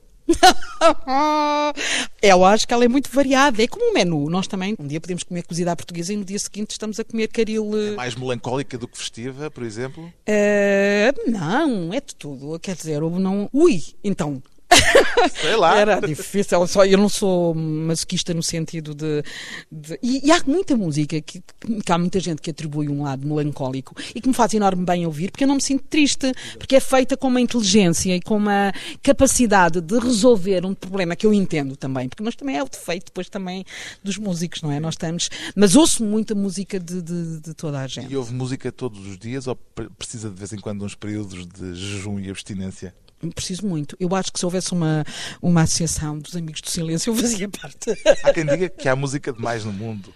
Eu 2.22 2.44
acho 2.44 2.66
que 2.66 2.74
ela 2.74 2.84
é 2.84 2.88
muito 2.88 3.10
variada. 3.10 3.62
É 3.62 3.66
como 3.66 3.90
um 3.90 3.92
menu. 3.92 4.28
Nós 4.28 4.46
também, 4.46 4.74
um 4.78 4.86
dia 4.86 5.00
podemos 5.00 5.22
comer 5.22 5.42
cozida 5.44 5.72
à 5.72 5.76
portuguesa 5.76 6.12
e 6.12 6.16
no 6.16 6.24
dia 6.24 6.38
seguinte 6.38 6.70
estamos 6.72 6.98
a 6.98 7.04
comer 7.04 7.28
caril. 7.28 7.70
eh, 7.76 7.90
Mais 7.96 8.14
melancólica 8.14 8.76
do 8.76 8.88
que 8.88 8.98
festiva, 8.98 9.50
por 9.50 9.62
exemplo? 9.64 10.12
eh, 10.26 11.12
não, 11.26 11.92
é 11.92 12.00
de 12.00 12.14
tudo. 12.14 12.58
Quer 12.58 12.74
dizer, 12.76 13.00
não. 13.00 13.48
Ui, 13.52 13.82
então. 14.02 14.42
Sei 15.40 15.56
lá. 15.56 15.78
Era 15.78 16.00
difícil, 16.00 16.66
só 16.66 16.84
eu 16.84 16.98
não 16.98 17.08
sou 17.08 17.54
masoquista 17.54 18.34
no 18.34 18.42
sentido 18.42 18.94
de. 18.94 19.22
de- 19.70 19.98
e, 20.02 20.26
e 20.26 20.30
há 20.32 20.42
muita 20.46 20.76
música 20.76 21.20
que, 21.20 21.40
que 21.84 21.92
há 21.92 21.96
muita 21.98 22.18
gente 22.20 22.42
que 22.42 22.50
atribui 22.50 22.88
um 22.88 23.02
lado 23.02 23.26
melancólico 23.26 23.94
e 24.14 24.20
que 24.20 24.28
me 24.28 24.34
faz 24.34 24.52
enorme 24.54 24.84
bem 24.84 25.06
ouvir, 25.06 25.30
porque 25.30 25.44
eu 25.44 25.48
não 25.48 25.54
me 25.56 25.62
sinto 25.62 25.84
triste, 25.88 26.32
porque 26.58 26.76
é 26.76 26.80
feita 26.80 27.16
com 27.16 27.28
uma 27.28 27.40
inteligência 27.40 28.14
e 28.14 28.20
com 28.20 28.36
uma 28.36 28.72
capacidade 29.02 29.80
de 29.80 29.98
resolver 29.98 30.64
um 30.66 30.74
problema 30.74 31.14
que 31.16 31.26
eu 31.26 31.32
entendo 31.32 31.76
também, 31.76 32.08
porque 32.08 32.22
nós 32.22 32.34
também 32.34 32.56
é 32.56 32.62
o 32.62 32.68
defeito 32.68 33.06
depois 33.06 33.28
também 33.28 33.64
dos 34.02 34.18
músicos, 34.18 34.62
não 34.62 34.72
é? 34.72 34.80
Nós 34.80 34.94
estamos. 34.94 35.28
Mas 35.54 35.76
ouço 35.76 36.04
muita 36.04 36.34
música 36.34 36.78
de, 36.80 37.00
de, 37.00 37.40
de 37.40 37.54
toda 37.54 37.80
a 37.80 37.86
gente. 37.86 38.10
E 38.12 38.16
ouve 38.16 38.34
música 38.34 38.70
todos 38.72 39.06
os 39.06 39.16
dias 39.18 39.46
ou 39.46 39.54
pre- 39.56 39.88
precisa 39.96 40.28
de 40.28 40.34
vez 40.36 40.52
em 40.52 40.58
quando 40.58 40.84
uns 40.84 40.94
períodos 40.94 41.46
de 41.46 41.74
jejum 41.74 42.18
e 42.18 42.28
abstinência? 42.28 42.94
Preciso 43.34 43.66
muito. 43.66 43.96
Eu 43.98 44.14
acho 44.14 44.32
que 44.32 44.38
se 44.38 44.44
houvesse 44.44 44.72
uma, 44.72 45.04
uma 45.40 45.62
associação 45.62 46.18
dos 46.18 46.36
Amigos 46.36 46.60
do 46.60 46.70
Silêncio, 46.70 47.10
eu 47.10 47.16
fazia 47.16 47.48
parte. 47.48 47.90
Há 48.22 48.32
quem 48.32 48.44
diga 48.46 48.68
que 48.68 48.88
há 48.88 48.94
música 48.94 49.32
demais 49.32 49.64
no 49.64 49.72
mundo. 49.72 50.12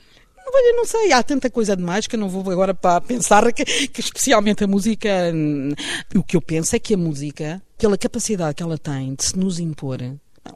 Olha, 0.53 0.73
não 0.77 0.85
sei, 0.85 1.13
há 1.13 1.23
tanta 1.23 1.49
coisa 1.49 1.77
demais 1.77 2.07
que 2.09 2.17
eu 2.17 2.21
não 2.21 2.29
vou 2.29 2.51
agora 2.51 2.75
para 2.75 3.01
pensar 3.01 3.53
que, 3.53 3.65
que 3.65 4.01
especialmente 4.01 4.65
a 4.65 4.67
música. 4.67 5.09
hum, 5.33 5.73
O 6.15 6.23
que 6.25 6.37
eu 6.37 6.43
penso 6.43 6.75
é 6.75 6.79
que 6.79 6.95
a 6.95 6.97
música, 6.99 7.63
pela 7.79 7.97
capacidade 7.97 8.55
que 8.57 8.63
ela 8.63 8.77
tem 8.77 9.15
de 9.15 9.25
se 9.25 9.39
nos 9.39 9.61
impor, 9.61 9.99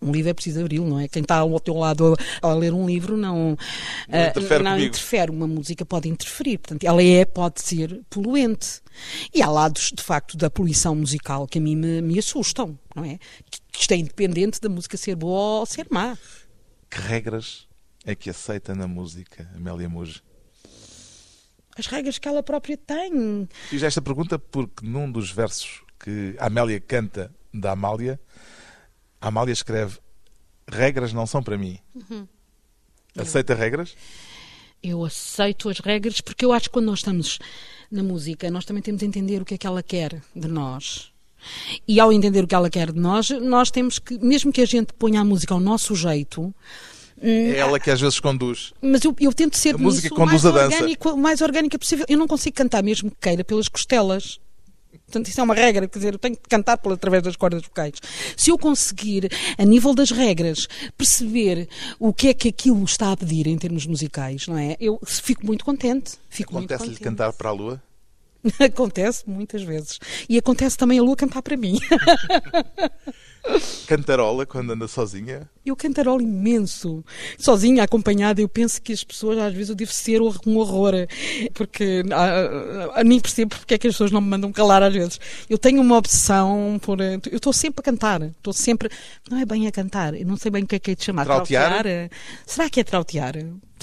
Um 0.01 0.11
livro 0.11 0.31
é 0.31 0.35
preciso 0.35 0.61
abri-lo, 0.61 0.89
não 0.89 0.99
é? 0.99 1.09
Quem 1.09 1.23
está 1.23 1.37
ao 1.37 1.61
teu 1.61 1.75
lado 1.75 2.17
a, 2.43 2.49
a 2.49 2.55
ler 2.55 2.73
um 2.73 2.87
livro 2.87 3.17
não, 3.17 3.57
não 4.09 4.19
uh, 4.19 4.29
interfere. 4.31 4.65
Não 4.65 4.79
interfere. 4.79 5.31
Uma 5.31 5.47
música 5.47 5.85
pode 5.85 6.09
interferir. 6.09 6.59
Portanto, 6.59 6.85
ela 6.85 7.03
é, 7.03 7.25
pode 7.25 7.61
ser 7.61 8.01
poluente. 8.09 8.81
E 9.33 9.43
há 9.43 9.49
lados, 9.49 9.93
de 9.95 10.03
facto, 10.03 10.37
da 10.37 10.49
poluição 10.49 10.95
musical 10.95 11.47
que 11.47 11.59
a 11.59 11.61
mim 11.61 11.77
me, 11.77 12.01
me 12.01 12.19
assustam, 12.19 12.79
não 12.95 13.05
é? 13.05 13.19
Que 13.73 13.81
isto 13.81 13.93
é 13.93 13.97
independente 13.97 14.61
da 14.61 14.69
música 14.69 14.97
ser 14.97 15.17
boa 15.17 15.61
ou 15.61 15.67
ser 15.67 15.87
má. 15.91 16.17
Que 16.91 17.01
regras 17.01 17.67
é 18.05 18.15
que 18.15 18.31
aceita 18.31 18.75
na 18.75 18.87
música, 18.87 19.49
Amélia 19.55 19.89
Muge? 19.89 20.23
As 21.77 21.87
regras 21.87 22.19
que 22.19 22.29
ela 22.29 22.43
própria 22.43 22.77
tem. 22.77 23.49
Fiz 23.69 23.83
esta 23.83 24.01
pergunta 24.01 24.39
porque 24.39 24.87
num 24.87 25.11
dos 25.11 25.31
versos 25.31 25.83
que 25.99 26.37
a 26.39 26.47
Amélia 26.47 26.79
canta 26.81 27.35
da 27.53 27.73
Amália, 27.73 28.21
a 29.25 29.29
Amália 29.29 29.53
escreve: 29.53 29.99
Regras 30.71 31.15
não 31.15 31.27
são 31.27 31.43
para 31.43 31.57
mim. 31.57 31.79
Uhum. 31.95 32.29
Aceita 33.17 33.55
regras? 33.55 33.97
Eu 34.83 35.03
aceito 35.03 35.71
as 35.71 35.79
regras 35.79 36.21
porque 36.21 36.45
eu 36.45 36.53
acho 36.53 36.69
que 36.69 36.75
quando 36.75 36.87
nós 36.87 36.99
estamos 36.99 37.39
na 37.91 38.03
música, 38.03 38.51
nós 38.51 38.67
também 38.67 38.83
temos 38.83 39.01
de 39.01 39.07
entender 39.07 39.41
o 39.41 39.45
que 39.45 39.55
é 39.55 39.59
que 39.59 39.67
ela 39.67 39.83
quer 39.83 40.21
de 40.37 40.49
nós. 40.49 41.11
E 41.89 41.99
ao 41.99 42.13
entender 42.13 42.45
o 42.45 42.47
que 42.47 42.55
ela 42.55 42.69
quer 42.69 42.93
de 42.93 43.01
nós, 43.01 43.31
nós 43.31 43.71
temos 43.71 43.99
que, 43.99 44.19
mesmo 44.19 44.53
que 44.53 44.61
a 44.61 44.67
gente 44.67 44.93
ponha 44.93 45.21
a 45.21 45.25
música 45.25 45.55
ao 45.55 45.61
nosso 45.61 45.95
jeito, 45.95 46.55
é 47.21 47.57
ela 47.57 47.81
que 47.81 47.91
às 47.91 48.01
vezes 48.01 48.21
conduz. 48.21 48.75
Mas 48.83 49.05
eu, 49.05 49.17
eu 49.19 49.33
tento 49.33 49.57
ser 49.57 49.75
a 49.75 49.79
música 49.79 50.11
conduz 50.11 50.43
mais, 50.43 50.47
a 50.47 50.51
dança. 50.51 50.77
Orgânico, 50.77 51.17
mais 51.17 51.41
orgânica 51.41 51.79
possível. 51.79 52.05
Eu 52.09 52.19
não 52.19 52.27
consigo 52.27 52.57
cantar 52.57 52.83
mesmo 52.83 53.11
que 53.11 53.17
queira 53.23 53.43
pelas 53.43 53.69
costelas. 53.69 54.39
Portanto, 55.07 55.29
isso 55.29 55.41
é 55.41 55.45
uma 55.45 55.55
regra, 55.55 55.87
quer 55.87 55.99
dizer, 55.99 56.15
eu 56.15 56.19
tenho 56.19 56.37
que 56.37 56.49
cantar 56.49 56.79
por, 56.79 56.93
através 56.93 57.23
das 57.23 57.37
cordas 57.37 57.63
vocais. 57.63 57.95
Se 58.37 58.51
eu 58.51 58.59
conseguir, 58.59 59.31
a 59.59 59.65
nível 59.65 59.95
das 59.95 60.11
regras, 60.11 60.69
perceber 60.97 61.69
o 61.99 62.13
que 62.13 62.29
é 62.29 62.35
que 62.35 62.49
aquilo 62.49 62.83
está 62.85 63.13
a 63.13 63.17
pedir 63.17 63.47
em 63.47 63.57
termos 63.57 63.87
musicais, 63.87 64.47
não 64.47 64.59
é? 64.59 64.77
Eu 64.81 64.99
fico 65.05 65.47
muito 65.47 65.65
contente. 65.65 66.15
Acontece-lhe 66.59 66.97
cantar 67.05 67.33
para 67.33 67.49
a 67.51 67.53
lua? 67.53 67.83
acontece 68.61 69.25
muitas 69.27 69.63
vezes. 69.63 69.99
E 70.29 70.39
acontece 70.39 70.77
também 70.77 70.99
a 70.99 71.03
lua 71.03 71.17
cantar 71.17 71.43
para 71.43 71.57
mim. 71.57 71.79
Cantarola 73.87 74.47
quando 74.47 74.73
anda 74.73 74.89
sozinha? 74.89 75.49
Eu 75.67 75.77
cantarolo 75.77 76.23
imenso. 76.23 77.05
Sozinha, 77.39 77.83
acompanhada, 77.83 78.41
eu 78.41 78.49
penso 78.49 78.81
que 78.81 78.93
as 78.93 79.05
pessoas, 79.05 79.39
às 79.39 79.53
vezes, 79.53 79.69
eu 79.69 79.75
devo 79.75 79.93
ser 79.93 80.21
um 80.23 80.57
horror. 80.57 80.95
Porque 81.53 82.03
ah, 82.11 82.95
ah, 82.95 83.05
nem 83.05 83.21
percebo 83.21 83.55
porque 83.57 83.75
é 83.75 83.79
que 83.79 83.87
as 83.87 83.95
pessoas 83.95 84.11
não 84.11 84.21
me 84.21 84.29
mandam 84.29 84.51
calar 84.51 84.83
às 84.83 84.95
vezes. 84.95 85.21
Eu 85.49 85.59
tenho 85.59 85.83
uma 85.83 85.97
obsessão 85.97 86.79
por. 86.81 87.01
Eu 87.01 87.21
estou 87.33 87.53
sempre 87.53 87.81
a 87.81 87.83
cantar. 87.83 88.23
Estou 88.23 88.53
sempre. 88.53 88.89
Não 89.31 89.39
é 89.39 89.45
bem 89.45 89.67
a 89.67 89.73
cantar. 89.73 90.15
Eu 90.15 90.27
não 90.27 90.39
sei 90.39 90.51
bem 90.51 90.65
o 90.65 90.67
que 90.67 90.77
é 90.77 90.79
que 90.79 90.91
é 90.93 90.95
de 90.95 91.05
chamar. 91.05 91.25
Trautear? 91.25 91.83
trautear? 91.83 92.11
Será 92.47 92.71
que 92.71 92.81
é 92.81 92.85
trautear? 92.85 93.35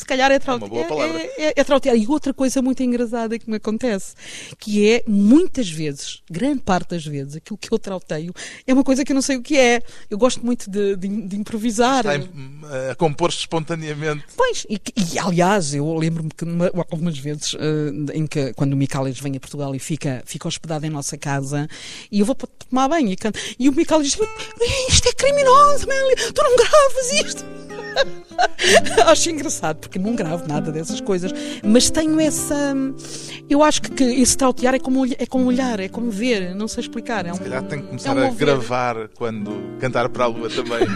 Se 0.02 0.06
calhar 0.06 0.32
é 0.32 0.40
trautear. 0.40 0.92
É. 0.92 1.22
É, 1.22 1.44
é, 1.50 1.54
é 1.56 1.64
trautear. 1.64 1.96
E 1.96 2.08
outra 2.08 2.34
coisa 2.34 2.60
muito 2.60 2.82
engraçada 2.82 3.38
que 3.38 3.48
me 3.48 3.58
acontece, 3.58 4.16
que 4.58 4.90
é, 4.90 5.04
muitas 5.08 5.70
vezes, 5.70 6.24
grande 6.30 6.62
parte 6.62 6.90
das 6.90 7.06
vezes, 7.06 7.36
aquilo 7.36 7.58
que 7.58 7.72
eu 7.72 7.78
trauteio 7.78 8.34
é 8.66 8.74
uma 8.74 8.84
coisa 8.84 9.06
que 9.06 9.12
eu 9.12 9.14
não 9.14 9.22
sei 9.22 9.38
o 9.38 9.44
que 9.44 9.58
é. 9.58 9.80
Eu 10.10 10.18
gosto 10.18 10.44
muito 10.44 10.70
de, 10.70 10.96
de, 10.96 11.08
de 11.08 11.36
improvisar. 11.36 12.04
Está 12.06 12.92
a 12.92 12.96
compor-se 12.96 13.40
espontaneamente. 13.40 14.24
Pois, 14.36 14.66
e, 14.68 14.82
e 15.14 15.20
aliás, 15.20 15.76
eu 15.76 15.94
lembro-me 15.96 16.32
que 16.32 16.44
uma, 16.46 16.72
algumas 16.90 17.18
vezes 17.18 17.54
uh, 17.54 17.60
em 18.14 18.26
que, 18.26 18.54
quando 18.54 18.74
o 18.74 18.78
Micalis 18.78 19.20
vem 19.20 19.36
a 19.38 19.40
Portugal 19.40 19.76
e 19.76 19.80
fica, 19.80 20.24
fica 20.26 20.48
hospedado 20.48 20.84
em 20.84 20.90
nossa 20.90 21.16
casa, 21.16 21.68
e 22.12 22.22
eu 22.22 22.26
vou 22.26 22.36
tomar 22.36 22.88
banho 22.88 23.12
e 23.12 23.16
canto, 23.16 23.40
e 23.60 23.70
o 23.70 23.72
Micalis 23.72 24.14
diz: 24.14 24.28
Isto 24.90 25.10
é 25.10 25.14
criminoso, 25.14 25.84
Amélia, 25.84 26.16
tu 26.34 26.42
não 26.42 26.56
gravas 26.56 27.12
isto. 27.14 27.61
Acho 29.08 29.30
engraçado, 29.30 29.78
porque 29.78 30.00
não 30.00 30.16
gravo 30.16 30.48
nada 30.48 30.72
dessas 30.72 31.02
coisas, 31.02 31.34
mas 31.64 31.90
tenho 31.90 32.20
essa. 32.20 32.76
Eu 33.50 33.64
acho 33.64 33.82
que, 33.82 33.92
que 33.92 34.04
esse 34.04 34.38
trautear 34.38 34.76
é 34.76 34.80
como, 34.80 35.06
é 35.06 35.26
como 35.26 35.46
olhar, 35.46 35.80
é 35.80 35.90
como 35.90 36.10
ver, 36.10 36.56
não 36.56 36.68
sei 36.68 36.82
explicar. 36.82 37.26
É 37.26 37.32
um, 37.32 37.36
Se 37.36 37.42
calhar 37.42 37.64
tem 37.64 37.82
que 37.82 37.88
começar 37.88 38.18
é 38.18 38.22
um 38.22 38.28
a 38.28 38.34
gravar 38.34 39.10
quando 39.18 39.52
cantar 39.80 40.10
para 40.10 40.26
a 40.26 40.28
lua 40.28 40.50
também. 40.50 40.88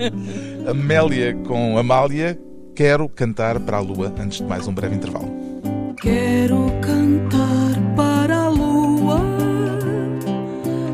Amélia 0.68 1.34
com 1.46 1.78
Amália, 1.78 2.38
quero 2.74 3.08
cantar 3.08 3.60
para 3.60 3.78
a 3.78 3.80
lua 3.80 4.12
antes 4.18 4.38
de 4.38 4.44
mais 4.44 4.66
um 4.66 4.74
breve 4.74 4.96
intervalo. 4.96 5.44
Quero 6.00 6.70
cantar 6.82 7.94
para 7.96 8.36
a 8.36 8.48
lua, 8.48 9.20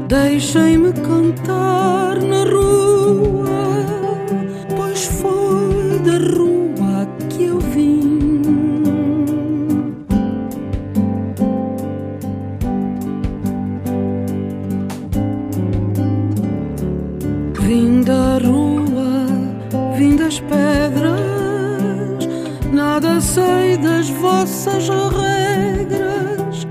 deixem-me 0.06 0.92
cantar 0.92 2.20
na 2.20 2.44
rua, 2.44 3.39
da 6.10 6.18
rua 6.36 7.06
que 7.28 7.44
eu 7.44 7.60
vim. 7.60 8.20
Vim 17.60 18.02
da 18.02 18.38
rua, 18.44 19.26
vim 19.96 20.16
das 20.16 20.40
pedras, 20.40 22.28
nada 22.72 23.20
sei 23.20 23.76
das 23.76 24.10
vossas 24.10 24.88
regras. 24.88 26.66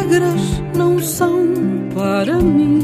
Regras 0.00 0.62
não 0.74 0.98
são 0.98 1.38
para 1.94 2.38
mim. 2.38 2.79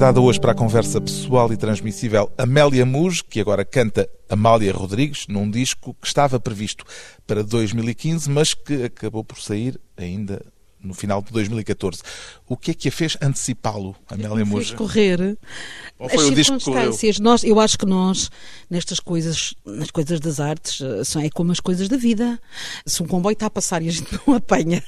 Convidada 0.00 0.20
hoje 0.22 0.40
para 0.40 0.52
a 0.52 0.54
conversa 0.54 0.98
pessoal 0.98 1.52
e 1.52 1.58
transmissível 1.58 2.32
Amélia 2.38 2.86
Muge, 2.86 3.22
que 3.22 3.38
agora 3.38 3.66
canta 3.66 4.08
Amália 4.30 4.72
Rodrigues, 4.72 5.26
num 5.28 5.50
disco 5.50 5.94
que 6.00 6.06
estava 6.06 6.40
previsto 6.40 6.86
para 7.26 7.44
2015, 7.44 8.30
mas 8.30 8.54
que 8.54 8.84
acabou 8.84 9.22
por 9.22 9.38
sair 9.38 9.78
ainda 9.98 10.42
no 10.82 10.94
final 10.94 11.20
de 11.22 11.30
2014. 11.32 12.00
O 12.48 12.56
que 12.56 12.70
é 12.70 12.74
que 12.74 12.88
a 12.88 12.92
fez 12.92 13.16
antecipá-lo, 13.20 13.94
Amélia 14.08 14.36
fez 14.44 14.48
Moura? 14.48 14.76
correr 14.76 15.38
Ou 15.98 16.06
as 16.06 16.12
foi 16.14 16.24
o 16.26 16.34
disco 16.34 16.56
que 16.58 16.64
correu? 16.64 16.80
circunstâncias. 16.92 17.18
Nós, 17.20 17.44
eu 17.44 17.60
acho 17.60 17.78
que 17.78 17.86
nós, 17.86 18.30
nestas 18.68 18.98
coisas, 18.98 19.54
nas 19.64 19.90
coisas 19.90 20.18
das 20.20 20.40
artes, 20.40 20.80
eh, 20.80 21.04
são, 21.04 21.20
é 21.22 21.28
como 21.30 21.52
as 21.52 21.60
coisas 21.60 21.88
da 21.88 21.96
vida. 21.96 22.40
Se 22.86 23.02
um 23.02 23.06
comboio 23.06 23.34
está 23.34 23.46
a 23.46 23.50
passar 23.50 23.82
e 23.82 23.88
a 23.88 23.92
gente 23.92 24.08
não 24.26 24.34
apanha, 24.34 24.82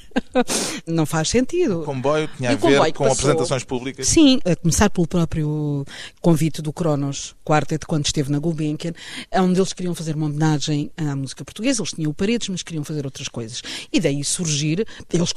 não 0.86 1.06
faz 1.06 1.28
sentido. 1.28 1.82
O 1.82 1.84
comboio 1.84 2.28
tinha 2.36 2.50
a 2.50 2.56
comboio 2.56 2.82
ver 2.82 2.92
com 2.92 3.04
passou- 3.04 3.12
apresentações 3.12 3.64
públicas? 3.64 4.08
Sim, 4.08 4.40
a 4.44 4.56
começar 4.56 4.90
pelo 4.90 5.06
próprio 5.06 5.84
convite 6.20 6.62
do 6.62 6.72
Cronos 6.72 7.34
Quartet, 7.44 7.86
quando 7.86 8.06
esteve 8.06 8.30
na 8.30 8.38
Gulbenkian, 8.38 8.92
onde 9.34 9.58
eles 9.60 9.72
queriam 9.72 9.94
fazer 9.94 10.16
uma 10.16 10.26
homenagem 10.26 10.90
à 10.96 11.14
música 11.14 11.44
portuguesa. 11.44 11.80
Eles 11.82 11.92
tinham 11.92 12.12
Paredes, 12.12 12.48
mas 12.48 12.62
queriam 12.62 12.84
fazer 12.84 13.04
outras 13.04 13.28
coisas. 13.28 13.62
E 13.92 14.00
daí 14.00 14.22
surgir, 14.24 14.86
eles 15.12 15.32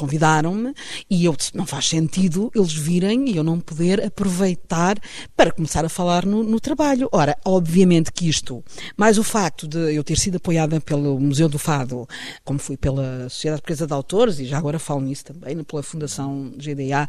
convidaram-me 0.46 0.74
e 1.10 1.26
eu 1.26 1.36
disse, 1.36 1.56
não 1.56 1.66
faz 1.66 1.90
sentido 1.90 2.52
eles 2.56 2.74
virem 2.74 3.30
e 3.30 3.38
eu 3.38 3.44
não 3.44 3.60
poder 3.60 4.04
aproveitar 4.04 4.98
para 5.36 5.52
começar 5.52 5.84
a 5.84 5.90
falar 5.90 6.26
no, 6.26 6.44
no 6.44 6.60
trabalho. 6.60 7.10
Ora, 7.12 7.38
obviamente 7.44 8.12
que 8.12 8.30
isto, 8.30 8.64
mais 8.96 9.18
o 9.18 9.24
facto 9.24 9.68
de 9.68 9.94
eu 9.94 10.04
ter 10.04 10.18
sido 10.18 10.38
apoiada 10.38 10.80
pelo 10.80 11.20
Museu 11.20 11.50
do 11.50 11.58
Fado, 11.58 12.08
como 12.44 12.60
fui 12.60 12.78
pela 12.78 13.28
Sociedade 13.30 13.62
Portuguesa 13.62 13.88
de 13.88 13.94
Autores, 13.94 14.40
e 14.40 14.46
já 14.46 14.58
agora 14.58 14.78
falo 14.78 15.02
nisso 15.02 15.26
também, 15.26 15.64
pela 15.64 15.84
Fundação 15.84 16.52
GDA, 16.58 17.08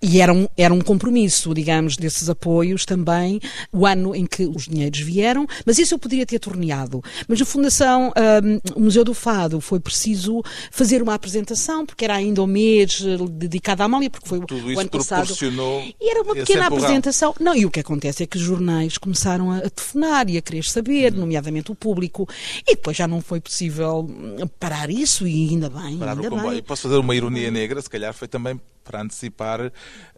e 0.00 0.20
era 0.20 0.32
um, 0.32 0.46
era 0.56 0.72
um 0.72 0.80
compromisso, 0.80 1.52
digamos, 1.54 1.96
desses 1.96 2.28
apoios 2.28 2.84
também, 2.84 3.40
o 3.72 3.86
ano 3.86 4.14
em 4.14 4.26
que 4.26 4.46
os 4.46 4.66
dinheiros 4.66 5.00
vieram, 5.00 5.46
mas 5.66 5.78
isso 5.78 5.94
eu 5.94 5.98
poderia 5.98 6.26
ter 6.26 6.38
torneado. 6.38 7.02
Mas 7.26 7.40
a 7.40 7.44
Fundação, 7.44 8.12
hum, 8.42 8.60
o 8.74 8.80
Museu 8.80 9.04
do 9.04 9.14
Fado, 9.14 9.60
foi 9.60 9.80
preciso 9.80 10.42
fazer 10.70 11.02
uma 11.02 11.14
apresentação, 11.14 11.84
porque 11.84 12.04
era 12.04 12.14
ainda 12.14 12.42
o 12.42 12.46
mês 12.46 12.77
eh, 12.82 13.16
dedicado 13.30 13.82
à 13.82 13.86
Amália, 13.86 14.08
porque 14.10 14.28
foi 14.28 14.38
o- 14.38 14.46
Tudo 14.46 14.66
o 14.74 14.78
ano 14.78 14.88
passado. 14.90 15.20
proporcionou 15.26 15.82
E 16.00 16.10
era 16.10 16.22
uma 16.22 16.34
pequena 16.34 16.66
apresentação. 16.66 17.34
Não, 17.40 17.54
e 17.54 17.64
o 17.66 17.70
que 17.70 17.80
acontece 17.80 18.22
é 18.22 18.26
que 18.26 18.36
os 18.36 18.42
jornais 18.42 18.96
começaram 18.98 19.50
a, 19.52 19.60
telefonar 19.70 20.28
e 20.28 20.36
a 20.38 20.42
querer 20.42 20.64
saber, 20.64 21.12
Hum. 21.14 21.18
nomeadamente 21.20 21.70
o 21.70 21.74
público, 21.74 22.28
e 22.66 22.74
depois 22.76 22.96
já 22.96 23.06
não 23.08 23.20
foi 23.20 23.40
possível 23.40 24.06
hum, 24.08 24.46
parar 24.58 24.90
isso, 24.90 25.26
e 25.26 25.50
ainda 25.50 25.68
bem, 25.70 25.98
Parar 25.98 26.12
o 26.14 26.16
ainda 26.18 26.30
comboio. 26.30 26.50
bem. 26.52 26.62
Posso 26.62 26.82
fazer 26.82 26.96
uma 26.96 27.14
ironia 27.14 27.50
negra, 27.50 27.80
se 27.82 27.88
calhar 27.90 28.12
foi 28.14 28.28
também 28.28 28.60
para 28.84 29.02
antecipar 29.02 29.70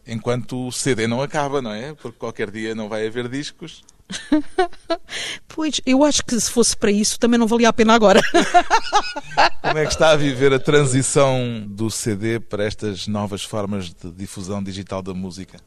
enquanto 0.06 0.66
o 0.68 0.72
CD 0.72 1.06
não 1.06 1.20
acaba, 1.20 1.60
não 1.60 1.72
é? 1.72 1.94
Porque 1.94 2.18
qualquer 2.18 2.50
dia 2.50 2.74
não 2.74 2.88
vai 2.88 3.06
haver 3.06 3.28
discos. 3.28 3.82
Pois, 5.48 5.80
eu 5.84 6.04
acho 6.04 6.24
que 6.24 6.38
se 6.38 6.50
fosse 6.50 6.76
para 6.76 6.90
isso 6.90 7.18
também 7.18 7.38
não 7.38 7.46
valia 7.46 7.68
a 7.68 7.72
pena 7.72 7.94
agora. 7.94 8.20
Como 9.60 9.78
é 9.78 9.84
que 9.84 9.92
está 9.92 10.10
a 10.10 10.16
viver 10.16 10.52
a 10.52 10.58
transição 10.58 11.64
do 11.66 11.90
CD 11.90 12.38
para 12.40 12.64
estas 12.64 13.06
novas 13.06 13.42
formas 13.42 13.92
de 13.92 14.10
difusão 14.12 14.62
digital 14.62 15.02
da 15.02 15.12
música? 15.12 15.58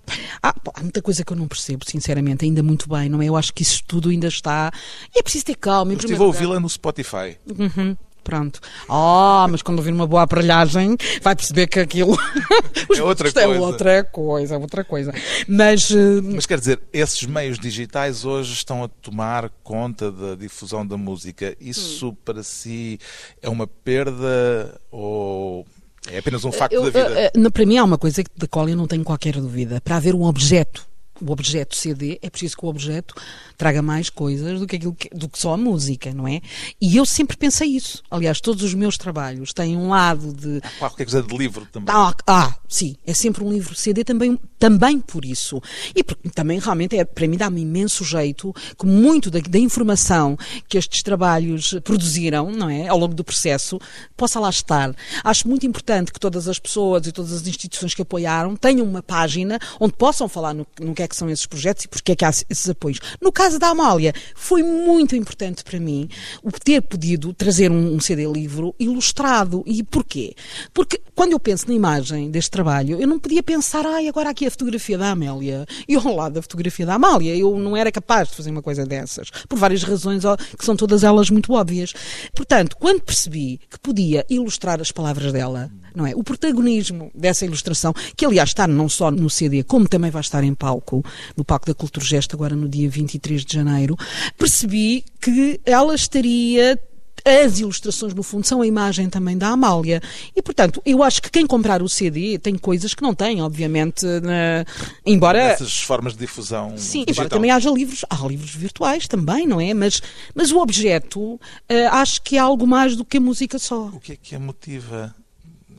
Ah, 0.42 0.54
pá, 0.54 0.72
há 0.76 0.82
muita 0.82 1.02
coisa 1.02 1.24
que 1.24 1.32
eu 1.32 1.38
não 1.38 1.48
percebo, 1.48 1.86
sinceramente, 1.88 2.46
ainda 2.46 2.64
muito 2.64 2.88
bem, 2.90 3.10
não 3.10 3.22
é? 3.22 3.26
Eu 3.26 3.36
acho 3.36 3.54
que 3.54 3.62
isso 3.62 3.84
tudo 3.86 4.10
ainda 4.10 4.28
está. 4.28 4.72
E 5.14 5.20
é 5.20 5.24
preciso 5.24 5.46
ter 5.46 5.56
calma. 5.56 5.94
Eu 5.94 5.98
estive 5.98 6.22
a 6.22 6.26
ouvi-la 6.26 6.60
no 6.60 6.70
Spotify. 6.70 7.38
Uhum, 7.48 7.96
Pronto. 8.24 8.60
Ah, 8.90 9.46
mas 9.50 9.62
quando 9.62 9.80
ouvir 9.80 9.92
uma 9.92 10.08
boa 10.08 10.22
aparelhagem, 10.24 10.96
vai 11.22 11.36
perceber 11.36 11.68
que 11.68 11.80
aquilo. 11.80 12.18
Os 12.90 12.98
É 12.98 13.04
outra 13.04 13.26
gostos 13.26 13.42
É 13.42 13.46
coisa. 13.46 13.62
outra 13.62 14.04
coisa, 14.06 14.56
é 14.56 14.58
outra 14.58 14.84
coisa. 14.84 15.14
Mas. 15.48 15.92
eh, 15.92 16.22
Mas 16.22 16.46
quer 16.46 16.58
dizer, 16.60 16.80
esses 16.94 17.24
meios 17.24 17.60
digitais 17.60 18.24
hoje 18.26 18.54
estão 18.54 18.84
a 18.84 18.88
tomar 18.88 19.50
conta 19.64 20.12
da 20.12 20.36
difusão 20.36 20.86
da 20.88 20.96
música. 20.98 21.56
Isso 21.60 22.10
Hum. 22.10 22.16
para 22.24 22.44
si 22.44 23.00
é 23.42 23.50
uma 23.50 23.68
perda 23.68 24.80
ou 24.92 25.66
é 26.10 26.18
apenas 26.20 26.44
um 26.46 26.52
facto 26.52 26.74
Eu, 26.74 26.84
da 26.84 26.90
vida? 26.90 27.20
eh, 27.20 27.32
eh, 27.36 27.50
para 27.50 27.66
mim 27.66 27.78
há 27.78 27.84
uma 27.84 27.98
coisa 27.98 28.24
da 28.38 28.48
qual 28.48 28.68
eu 28.70 28.76
não 28.76 28.88
tenho 28.88 29.04
qualquer 29.04 29.34
dúvida. 29.36 29.82
Para 29.82 29.98
haver 29.98 30.16
um 30.16 30.24
objeto, 30.24 30.86
o 31.21 31.32
objeto 31.32 31.76
CD, 31.78 32.19
é 32.21 32.30
preciso 32.30 32.58
que 32.58 32.65
o 32.65 32.69
objeto 32.69 33.13
traga 33.58 33.82
mais 33.82 34.10
coisas 34.10 34.60
do 34.60 34.65
que, 34.67 34.76
aquilo 34.76 34.93
que- 34.93 35.10
do 35.10 35.30
que 35.30 35.38
só 35.39 35.54
a 35.54 35.58
música, 35.58 36.13
não 36.13 36.28
é? 36.28 36.41
E 36.82 36.97
eu 36.97 37.06
sempre 37.06 37.38
pensei 37.38 37.69
isso. 37.69 38.02
Aliás, 38.10 38.41
todos 38.41 38.63
os 38.63 38.73
meus 38.73 38.97
trabalhos 38.97 39.54
têm 39.54 39.78
um 39.78 39.89
lado 39.89 40.34
de 40.34 40.60
Qualquer 40.80 41.06
coisa 41.06 41.21
de 41.21 41.38
livro 41.38 41.67
também. 41.71 41.93
ah, 41.95 42.13
ah, 42.28 42.56
sim, 42.67 42.95
é 43.06 43.13
sempre 43.13 43.43
um 43.43 43.52
livro 43.52 43.76
CD 43.76 44.04
também, 44.04 44.39
também 44.58 44.99
por 44.99 45.23
isso. 45.23 45.62
E 45.95 46.04
porque 46.04 46.30
também 46.30 46.60
realmente 46.60 46.97
é, 46.97 47.06
para 47.06 47.28
mim 47.28 47.38
dá-me 47.38 47.62
imenso 47.62 48.04
jeito 48.04 48.54
que 48.78 48.86
muito 48.86 49.30
da, 49.30 49.39
da 49.39 49.60
informação 49.60 50.38
que 50.67 50.78
estes 50.78 51.04
trabalhos 51.04 51.76
produziram, 51.84 52.52
não 52.52 52.69
é, 52.69 52.88
ao 52.88 52.97
longo 52.97 53.13
do 53.13 53.23
processo, 53.23 53.80
possa 54.17 54.39
lá 54.39 54.49
estar. 54.49 54.93
Acho 55.23 55.47
muito 55.47 55.65
importante 55.65 56.12
que 56.12 56.19
todas 56.19 56.47
as 56.47 56.58
pessoas 56.60 57.06
e 57.08 57.12
todas 57.12 57.32
as 57.34 57.45
instituições 57.47 57.93
que 57.93 58.02
apoiaram 58.02 58.56
tenham 58.56 58.86
uma 58.86 59.04
página 59.04 59.60
onde 59.80 59.93
possam 59.93 60.28
falar 60.28 60.54
no, 60.54 60.65
no 60.80 60.93
que 60.93 61.03
é 61.04 61.08
que 61.08 61.16
são 61.16 61.30
esses 61.30 61.46
projetos 61.46 61.86
e 61.86 61.88
porque 61.88 62.12
é 62.12 62.16
que 62.16 62.26
há 62.26 62.30
esses 62.30 62.70
apoios. 62.70 63.00
No 63.22 63.32
caso 63.32 63.60
da 63.60 63.70
Amália, 63.70 64.13
foi 64.36 64.63
muito 64.63 65.16
importante 65.16 65.63
para 65.63 65.80
mim 65.80 66.10
o 66.42 66.52
ter 66.52 66.82
podido 66.82 67.34
trazer 67.34 67.72
um, 67.72 67.96
um 67.96 68.00
CD 68.00 68.26
livro 68.26 68.76
ilustrado. 68.80 69.63
E 69.66 69.84
porquê? 69.84 70.36
Porque 70.74 71.02
quando 71.16 71.34
eu 71.34 71.39
penso 71.39 71.68
na 71.68 71.74
imagem 71.74 72.32
deste 72.32 72.52
trabalho, 72.52 73.00
eu 73.00 73.08
não 73.08 73.20
podia 73.20 73.44
pensar, 73.44 73.86
ai, 73.86 74.08
agora 74.08 74.30
aqui 74.30 74.46
a 74.46 74.52
fotografia 74.52 74.98
da 74.98 75.12
Amélia 75.12 75.66
e 75.88 75.96
ao 75.96 76.16
lado 76.16 76.34
da 76.34 76.42
fotografia 76.42 76.86
da 76.86 76.96
Amália. 76.96 77.36
Eu 77.36 77.58
não 77.58 77.76
era 77.76 77.92
capaz 77.92 78.30
de 78.30 78.36
fazer 78.36 78.52
uma 78.52 78.62
coisa 78.62 78.86
dessas, 78.86 79.30
por 79.48 79.58
várias 79.58 79.84
razões 79.84 80.24
que 80.58 80.66
são 80.66 80.76
todas 80.76 81.04
elas 81.04 81.30
muito 81.30 81.54
óbvias. 81.54 81.94
Portanto, 82.36 82.76
quando 82.78 83.02
percebi 83.02 83.60
que 83.70 83.80
podia 83.80 84.26
ilustrar 84.30 84.80
as 84.82 84.92
palavras 84.92 85.32
dela, 85.32 85.70
não 85.96 86.06
é? 86.06 86.16
O 86.16 86.24
protagonismo 86.24 87.12
dessa 87.16 87.46
ilustração, 87.46 87.94
que 88.16 88.26
aliás 88.26 88.50
está 88.50 88.68
não 88.68 88.88
só 88.90 89.10
no 89.12 89.30
CD, 89.30 89.64
como 89.64 89.88
também 89.88 90.12
vai 90.12 90.22
estar 90.22 90.44
em 90.44 90.54
palco, 90.54 91.04
no 91.36 91.44
palco 91.44 91.66
da 91.66 91.74
Cultura 91.74 92.06
Gesto, 92.06 92.36
agora 92.36 92.56
no 92.56 92.68
dia 92.70 92.90
23 92.90 93.46
de 93.46 93.54
janeiro, 93.54 93.96
percebi 94.38 95.04
que 95.22 95.60
ela 95.66 95.96
estaria 95.96 96.80
as 97.26 97.58
ilustrações, 97.60 98.14
no 98.14 98.22
fundo, 98.22 98.46
são 98.46 98.62
a 98.62 98.68
imagem 98.68 99.10
também 99.10 99.38
da 99.38 99.48
Amália. 99.48 100.02
E, 100.36 100.42
portanto, 100.42 100.82
eu 100.86 101.02
acho 101.02 101.22
que 101.22 101.32
quem 101.32 101.48
comprar 101.48 101.82
o 101.82 101.88
CD 101.88 102.38
tem 102.38 102.56
coisas 102.58 102.94
que 102.94 103.02
não 103.02 103.16
tem, 103.16 103.42
obviamente, 103.42 104.06
na- 104.06 104.66
embora. 105.06 105.40
Essas 105.40 105.82
formas 105.84 106.14
de 106.14 106.20
difusão 106.20 106.72
Sim, 106.78 107.06
digital. 107.06 107.12
embora 107.14 107.30
também 107.30 107.50
haja 107.52 107.70
livros, 107.70 108.04
há 108.10 108.28
livros 108.28 108.54
virtuais 108.54 109.08
também, 109.08 109.48
não 109.48 109.62
é? 109.62 109.74
Mas, 109.74 110.02
mas 110.36 110.52
o 110.52 110.58
objeto, 110.60 111.40
eh, 111.70 111.88
acho 111.88 112.22
que 112.22 112.36
é 112.36 112.40
algo 112.40 112.68
mais 112.68 112.94
do 112.98 113.06
que 113.06 113.16
a 113.16 113.22
música 113.22 113.58
só. 113.58 113.86
O 113.94 114.02
que 114.02 114.12
é 114.12 114.16
que 114.22 114.36
a 114.36 114.40
motiva, 114.40 115.16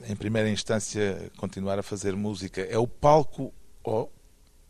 em 0.09 0.17
primeira 0.17 0.49
instância, 0.51 1.31
a 1.35 1.39
continuar 1.41 1.79
a 1.79 1.83
fazer 1.83 2.15
música? 2.17 2.61
É 2.63 2.79
o 2.79 2.87
palco 2.87 3.53
ou 3.83 4.11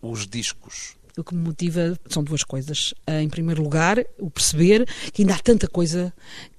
os 0.03 0.27
discos? 0.27 0.97
O 1.17 1.23
que 1.23 1.33
me 1.35 1.43
motiva 1.43 1.97
são 2.09 2.25
duas 2.25 2.43
coisas. 2.43 2.93
Eh, 3.07 3.23
Em 3.23 3.29
primeiro 3.29 3.63
lugar, 3.63 4.05
o 4.19 4.29
perceber 4.29 4.85
que 5.13 5.23
ainda 5.23 5.35
há 5.35 5.39
tanta 5.39 5.69
coisa 5.69 6.13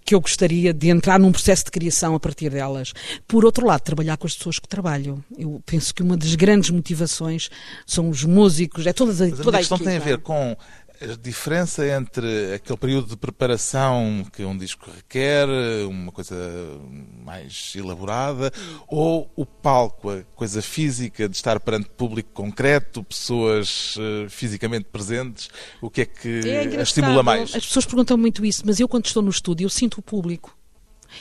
que 0.05 0.15
eu 0.15 0.21
gostaria 0.21 0.73
de 0.73 0.88
entrar 0.89 1.19
num 1.19 1.31
processo 1.31 1.65
de 1.65 1.71
criação 1.71 2.15
a 2.15 2.19
partir 2.21 2.49
delas. 2.51 2.93
Por 3.27 3.43
outro 3.43 3.65
lado, 3.65 3.81
trabalhar 3.81 4.15
com 4.15 4.27
as 4.27 4.35
pessoas 4.35 4.57
que 4.59 4.67
trabalho. 4.67 5.21
Eu 5.38 5.61
penso 5.65 5.93
que 5.93 6.01
uma 6.01 6.15
das 6.15 6.35
grandes 6.35 6.69
motivações 6.69 7.49
são 7.85 8.09
os 8.09 8.23
músicos, 8.23 8.85
é 8.88 8.93
todas 8.93 9.19
a, 9.19 9.25
Mas 9.27 9.33
a 9.41 9.43
toda 9.43 9.51
minha 9.51 9.57
a 9.57 9.59
questão 9.61 9.77
tem 9.77 9.88
a 9.88 9.95
equipa. 9.95 10.05
ver 10.09 10.17
com 10.19 10.55
a 11.01 11.15
diferença 11.15 11.86
entre 11.88 12.53
aquele 12.53 12.77
período 12.77 13.08
de 13.10 13.17
preparação 13.17 14.25
que 14.34 14.43
um 14.43 14.58
disco 14.58 14.89
requer, 14.89 15.47
uma 15.88 16.12
coisa 16.12 16.36
mais 17.23 17.73
elaborada, 17.75 18.51
ou 18.88 19.29
o 19.36 19.45
palco, 19.45 20.10
a 20.10 20.23
coisa 20.36 20.62
física 20.62 21.27
de 21.27 21.36
estar 21.36 21.60
perante 21.60 21.89
público 21.89 22.29
concreto, 22.34 23.03
pessoas 23.03 23.95
eh, 23.99 24.27
fisicamente 24.29 24.86
presentes, 24.91 25.49
o 25.81 25.89
que 25.89 26.01
é 26.01 26.05
que 26.05 26.41
É 26.49 26.79
a 26.79 26.84
estimula 26.84 27.23
mais? 27.23 27.55
As 27.55 27.65
pessoas 27.65 27.86
perguntam 27.86 28.17
muito 28.17 28.45
isso, 28.45 28.63
mas 28.65 28.79
eu 28.79 28.88
quando 28.88 29.05
estou 29.05 29.23
no 29.23 29.29
estúdio, 29.29 29.65
eu 29.65 29.69
sinto 29.69 29.99
o 29.99 30.01
público. 30.01 30.55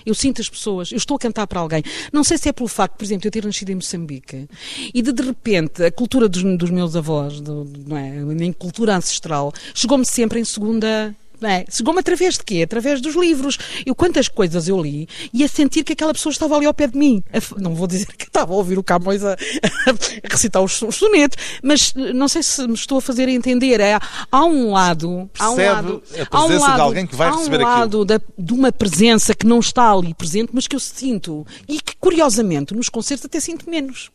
Eu 0.04 0.14
sinto 0.14 0.40
as 0.40 0.48
pessoas, 0.48 0.90
eu 0.92 0.96
estou 0.96 1.16
a 1.16 1.18
cantar 1.18 1.46
para 1.46 1.60
alguém. 1.60 1.82
Não 2.12 2.24
sei 2.24 2.38
se 2.38 2.48
é 2.48 2.52
pelo 2.52 2.68
facto, 2.68 2.96
por 2.96 3.04
exemplo, 3.04 3.22
de 3.22 3.28
eu 3.28 3.32
ter 3.32 3.44
nascido 3.44 3.70
em 3.70 3.76
Moçambique 3.76 4.48
e 4.92 5.02
de 5.02 5.12
de 5.12 5.22
repente 5.22 5.82
a 5.84 5.90
cultura 5.90 6.28
dos, 6.28 6.42
dos 6.56 6.70
meus 6.70 6.96
avós, 6.96 7.40
do, 7.40 7.66
não 7.86 7.96
é? 7.96 8.18
a 8.18 8.24
minha 8.24 8.52
cultura 8.52 8.96
ancestral, 8.96 9.52
chegou-me 9.74 10.04
sempre 10.04 10.40
em 10.40 10.44
segunda. 10.44 11.14
É? 11.42 11.64
Chegou-me 11.70 12.00
através 12.00 12.34
de 12.38 12.44
quê? 12.44 12.62
Através 12.62 13.00
dos 13.00 13.14
livros. 13.14 13.58
Eu 13.84 13.94
quantas 13.94 14.28
coisas 14.28 14.68
eu 14.68 14.80
li 14.80 15.08
e 15.32 15.42
a 15.44 15.48
sentir 15.48 15.82
que 15.84 15.92
aquela 15.92 16.12
pessoa 16.12 16.32
estava 16.32 16.56
ali 16.56 16.66
ao 16.66 16.74
pé 16.74 16.86
de 16.86 16.96
mim. 16.98 17.22
A 17.32 17.60
Não 17.60 17.74
vou 17.74 17.86
dizer 17.86 18.06
que 18.06 18.24
estava 18.26 18.52
a 18.52 18.56
ouvir 18.56 18.78
o 18.78 18.82
Camões 18.82 19.22
a, 19.24 19.32
a 19.32 20.28
recitar 20.30 20.62
os, 20.62 20.80
os 20.82 20.94
sonetos, 20.96 21.36
mas 21.62 21.92
eh, 21.96 22.12
não 22.12 22.28
sei 22.28 22.42
se 22.42 22.66
me 22.66 22.74
estou 22.74 22.98
a 22.98 23.00
fazer 23.02 23.28
entender. 23.28 23.80
É, 23.80 23.98
há 24.30 24.44
um 24.44 24.72
lado. 24.72 25.28
há 25.38 25.50
um 25.50 25.56
lado, 25.56 26.02
a 26.14 26.36
há 26.36 26.44
um 26.44 26.46
presença 26.46 26.64
de 26.66 26.70
lado- 26.70 26.82
alguém 26.82 27.06
que 27.06 27.16
vai 27.16 27.28
há 27.28 27.36
um 27.36 27.48
lado 27.62 28.04
da- 28.04 28.20
de 28.38 28.52
uma 28.52 28.70
presença 28.72 29.34
que 29.34 29.46
não 29.46 29.58
está 29.60 29.90
ali 29.92 30.14
presente, 30.14 30.50
mas 30.52 30.66
que 30.66 30.76
eu 30.76 30.80
sinto. 30.80 31.46
E 31.68 31.80
que, 31.80 31.94
curiosamente, 32.00 32.74
nos 32.74 32.88
concertos 32.88 33.26
até 33.26 33.40
sinto 33.40 33.68
menos. 33.68 34.10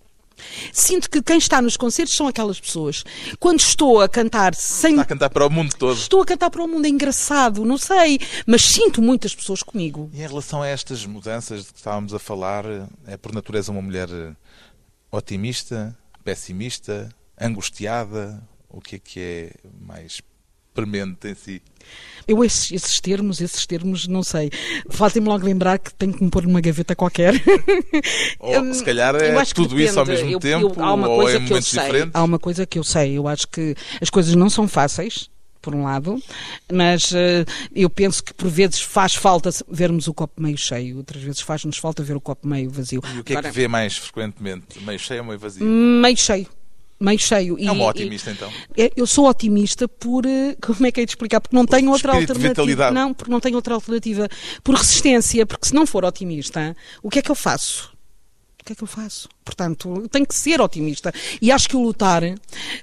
Sinto 0.71 1.10
que 1.10 1.21
quem 1.21 1.38
está 1.38 1.62
nos 1.62 1.78
concertos 1.78 2.15
são 2.15 2.28
aquelas 2.28 2.60
pessoas. 2.60 3.04
Quando 3.39 3.60
estou 3.60 4.02
a 4.02 4.10
cantar 4.10 4.56
sem. 4.56 4.91
Está 4.91 5.02
a 5.04 5.06
cantar 5.06 5.30
para 5.30 5.45
o 5.45 5.49
mundo 5.49 5.75
todo. 5.75 5.97
Estou 5.97 6.21
a 6.21 6.25
cantar 6.25 6.49
para 6.49 6.63
o 6.63 6.67
mundo, 6.67 6.86
é 6.86 6.89
engraçado, 6.89 7.65
não 7.65 7.78
sei, 7.78 8.19
mas 8.45 8.63
sinto 8.63 9.02
muitas 9.02 9.34
pessoas 9.34 9.63
comigo. 9.63 10.10
E 10.13 10.21
em 10.21 10.28
relação 10.28 10.62
a 10.62 10.67
estas 10.67 11.06
mudanças 11.06 11.65
de 11.65 11.73
que 11.73 11.80
estávamos 11.80 12.13
a 12.13 12.19
falar, 12.19 12.65
é 13.08 13.17
por 13.17 13.34
natureza 13.34 13.71
uma 13.71 13.82
mulher 13.82 14.10
otimista, 15.12 15.97
pessimista, 16.23 17.10
angustiada? 17.39 18.41
O 18.69 18.80
que 18.80 18.97
é 18.97 18.99
que 18.99 19.19
é 19.19 19.52
mais 19.82 20.21
premente 20.80 21.28
em 21.28 21.36
si? 21.36 21.62
Eu, 22.28 22.44
esses, 22.44 22.72
esses, 22.72 23.00
termos, 23.00 23.42
esses 23.42 23.65
termos, 23.65 24.08
não 24.08 24.22
sei. 24.22 24.52
Fazem-me 24.88 25.28
logo 25.28 25.44
lembrar 25.44 25.80
que 25.80 25.92
tenho 25.96 26.13
que 26.13 26.24
me 26.24 26.30
pôr 26.30 26.44
numa 26.44 26.62
gaveta 26.62 26.96
qualquer. 26.96 27.34
Ou 28.39 28.74
se 28.74 28.84
calhar 28.84 29.15
é 29.15 29.32
tudo 29.46 29.70
depende. 29.70 29.89
isso 29.89 30.00
ao 30.00 30.06
mesmo 30.06 30.30
eu, 30.30 30.39
tempo, 30.39 30.74
eu, 30.78 30.84
há 30.84 30.94
uma 30.94 31.08
coisa 31.08 31.38
ou 31.38 31.44
é 31.44 31.48
que 31.48 31.54
eu 31.54 31.62
sei. 31.62 31.82
Diferentes. 31.82 32.12
Há 32.13 32.24
uma 32.24 32.38
coisa 32.38 32.65
que 32.68 32.78
eu 32.78 32.84
sei. 32.84 33.18
Eu 33.18 33.28
acho 33.28 33.48
que 33.48 33.76
as 34.00 34.12
coisas 34.12 34.36
não 34.36 34.48
são 34.48 34.68
fáceis 34.68 35.28
por 35.60 35.74
um 35.74 35.84
lado, 35.84 36.22
mas 36.72 37.12
uh, 37.12 37.46
eu 37.76 37.89
penso 37.89 38.24
que 38.24 38.34
por 38.34 38.48
vezes 38.48 38.80
faz 38.80 39.15
falta 39.15 39.50
vermos 39.68 40.08
o 40.08 40.13
copo 40.13 40.42
meio 40.42 40.58
cheio, 40.58 40.98
outras 40.98 41.22
vezes 41.22 41.42
faz-nos 41.42 41.78
falta 41.78 42.02
ver 42.04 42.15
o 42.15 42.22
copo 42.22 42.48
meio 42.48 42.70
vazio. 42.70 43.02
E 43.15 43.20
o 43.20 43.24
que 43.24 43.34
Agora, 43.34 43.48
é 43.48 43.52
que 43.52 43.58
vê 43.58 43.68
mais 43.68 43.98
frequentemente? 43.98 44.80
Meio 44.82 45.00
cheio 45.00 45.22
ou 45.22 45.26
meio 45.26 45.39
vazio? 45.39 45.65
Meio 45.65 46.15
cheio 46.15 46.48
meio 47.00 47.20
cheio. 47.20 47.58
É 47.60 47.72
uma 47.72 47.86
otimista, 47.86 48.30
e, 48.30 48.34
então? 48.34 48.52
É, 48.78 48.92
eu 48.96 49.08
sou 49.08 49.28
otimista 49.28 49.88
por. 49.88 50.26
Eh, 50.26 50.56
como 50.62 50.86
é 50.86 50.92
que 50.92 51.02
é 51.02 51.06
de 51.06 51.12
explicar? 51.12 51.40
Porque 51.40 51.56
não 51.56 51.66
por 51.66 51.76
tenho 51.78 51.92
outra 51.92 52.14
alternativa. 52.14 52.92
Não, 52.92 53.14
porque 53.14 53.32
não 53.32 53.40
tenho 53.40 53.56
outra 53.56 53.74
alternativa. 53.74 54.28
Por 54.64 54.76
resistência, 54.76 55.46
porque 55.46 55.68
se 55.68 55.74
não 55.74 55.88
for 55.88 56.04
otimista, 56.04 56.76
o 57.02 57.10
que 57.10 57.20
é 57.20 57.22
que 57.22 57.32
eu 57.32 57.36
faço? 57.36 57.98
O 58.62 58.66
que 58.66 58.74
é 58.74 58.76
que 58.76 58.84
eu 58.84 58.88
faço? 58.88 59.30
Portanto, 59.44 60.08
tenho 60.10 60.28
que 60.28 60.36
ser 60.36 60.60
otimista. 60.62 61.12
E 61.42 61.52
acho 61.52 61.70
que 61.70 61.76
o 61.76 61.82
lutar 61.82 62.22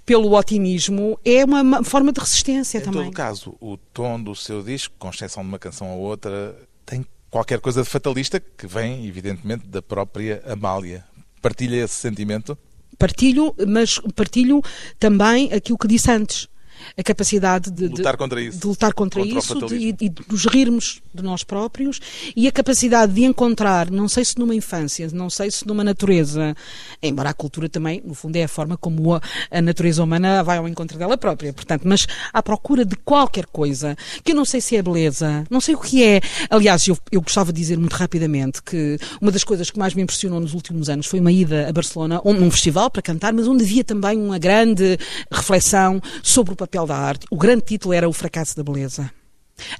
pelo 0.04 0.34
otimismo 0.34 1.20
é 1.24 1.44
uma 1.44 1.84
forma 1.84 2.12
de 2.12 2.18
resistência 2.18 2.78
em 2.78 2.80
também. 2.80 3.02
Em 3.02 3.04
todo 3.04 3.14
caso, 3.14 3.56
o 3.60 3.76
tom 3.76 4.20
do 4.20 4.34
seu 4.34 4.62
disco, 4.62 4.94
com 4.98 5.10
exceção 5.10 5.42
de 5.42 5.48
uma 5.48 5.58
canção 5.58 5.90
ou 5.90 6.00
outra, 6.00 6.56
tem 6.84 7.04
qualquer 7.30 7.60
coisa 7.60 7.82
de 7.82 7.88
fatalista 7.88 8.40
que 8.40 8.66
vem, 8.66 9.06
evidentemente, 9.06 9.66
da 9.66 9.82
própria 9.82 10.42
Amália. 10.46 11.04
Partilha 11.42 11.84
esse 11.84 11.94
sentimento? 11.94 12.58
Partilho, 12.98 13.54
mas 13.66 13.98
partilho 14.14 14.62
também 14.98 15.52
aquilo 15.52 15.78
que 15.78 15.88
disse 15.88 16.10
antes 16.10 16.48
a 16.96 17.02
capacidade 17.02 17.70
de, 17.70 17.88
lutar 17.88 18.16
contra 18.16 18.40
isso, 18.40 18.58
de 18.58 18.66
lutar 18.66 18.92
contra, 18.94 19.22
contra 19.22 19.38
isso 19.38 19.66
de, 19.66 19.88
e 19.88 19.92
de 19.92 20.12
nos 20.28 20.46
rirmos 20.46 21.00
de 21.14 21.22
nós 21.22 21.42
próprios 21.42 22.00
e 22.34 22.46
a 22.46 22.52
capacidade 22.52 23.12
de 23.12 23.24
encontrar, 23.24 23.90
não 23.90 24.08
sei 24.08 24.24
se 24.24 24.38
numa 24.38 24.54
infância, 24.54 25.08
não 25.12 25.30
sei 25.30 25.50
se 25.50 25.66
numa 25.66 25.82
natureza, 25.84 26.54
embora 27.02 27.30
a 27.30 27.34
cultura 27.34 27.68
também, 27.68 28.02
no 28.04 28.14
fundo, 28.14 28.36
é 28.36 28.44
a 28.44 28.48
forma 28.48 28.76
como 28.76 29.14
a, 29.14 29.20
a 29.50 29.60
natureza 29.60 30.02
humana 30.02 30.42
vai 30.42 30.58
ao 30.58 30.68
encontro 30.68 30.98
dela 30.98 31.16
própria, 31.16 31.52
portanto, 31.52 31.82
mas 31.84 32.06
à 32.32 32.42
procura 32.42 32.84
de 32.84 32.96
qualquer 32.96 33.46
coisa, 33.46 33.96
que 34.22 34.32
eu 34.32 34.36
não 34.36 34.44
sei 34.44 34.60
se 34.60 34.76
é 34.76 34.82
beleza, 34.82 35.44
não 35.50 35.60
sei 35.60 35.74
o 35.74 35.80
que 35.80 36.02
é. 36.02 36.20
Aliás, 36.50 36.86
eu, 36.86 36.96
eu 37.10 37.20
gostava 37.20 37.52
de 37.52 37.60
dizer 37.60 37.78
muito 37.78 37.94
rapidamente 37.94 38.62
que 38.62 38.98
uma 39.20 39.30
das 39.30 39.44
coisas 39.44 39.70
que 39.70 39.78
mais 39.78 39.94
me 39.94 40.02
impressionou 40.02 40.40
nos 40.40 40.54
últimos 40.54 40.88
anos 40.88 41.06
foi 41.06 41.20
uma 41.20 41.32
ida 41.32 41.68
a 41.68 41.72
Barcelona, 41.72 42.20
num 42.24 42.50
festival 42.50 42.90
para 42.90 43.02
cantar, 43.02 43.32
mas 43.32 43.48
onde 43.48 43.64
havia 43.64 43.84
também 43.84 44.18
uma 44.18 44.38
grande 44.38 44.98
reflexão 45.30 46.00
sobre 46.22 46.52
o 46.52 46.56
papel 46.66 46.86
da 46.86 46.96
arte. 46.96 47.26
O 47.30 47.36
grande 47.36 47.64
título 47.64 47.94
era 47.94 48.08
O 48.08 48.12
Fracasso 48.12 48.56
da 48.56 48.64
Beleza. 48.64 49.10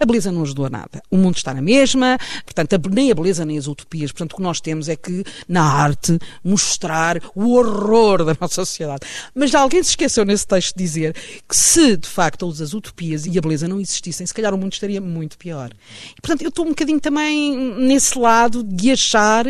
A 0.01 0.07
beleza 0.07 0.33
não 0.33 0.43
ajudou 0.43 0.67
a 0.67 0.71
nada. 0.71 1.03
O 1.11 1.17
mundo 1.17 1.37
está 1.37 1.53
na 1.53 1.63
mesma, 1.63 2.19
portanto, 2.45 2.91
nem 2.91 3.11
a 3.11 3.15
beleza 3.15 3.45
nem 3.45 3.59
as 3.59 3.67
utopias. 3.67 4.13
Portanto, 4.13 4.33
o 4.33 4.37
que 4.37 4.43
nós 4.43 4.61
temos 4.61 4.89
é 4.89 4.97
que, 4.97 5.25
na 5.49 5.63
arte, 5.63 6.19
mostrar 6.43 7.21
o 7.35 7.53
horror 7.53 8.25
da 8.25 8.37
nossa 8.41 8.65
sociedade. 8.65 9.07
Mas 9.35 9.55
alguém 9.55 9.83
se 9.83 9.91
esqueceu 9.91 10.25
nesse 10.25 10.47
texto 10.47 10.77
de 10.77 10.83
dizer 10.83 11.15
que 11.49 11.57
se, 11.57 11.97
de 11.97 12.09
facto, 12.09 12.49
as 12.49 12.73
utopias 12.73 13.27
e 13.27 13.39
a 13.39 13.41
beleza 13.41 13.69
não 13.69 13.81
existissem, 13.81 14.27
se 14.27 14.35
calhar 14.35 14.55
o 14.55 14.59
mundo 14.59 14.73
estaria 14.73 15.01
muito 15.01 15.37
pior. 15.39 15.71
E, 16.17 16.21
portanto, 16.21 16.43
eu 16.43 16.49
estou 16.49 16.65
um 16.65 16.71
bocadinho 16.71 17.01
também 17.01 17.57
nesse 17.77 18.19
lado 18.19 18.63
de 18.63 18.91
achar 18.91 19.45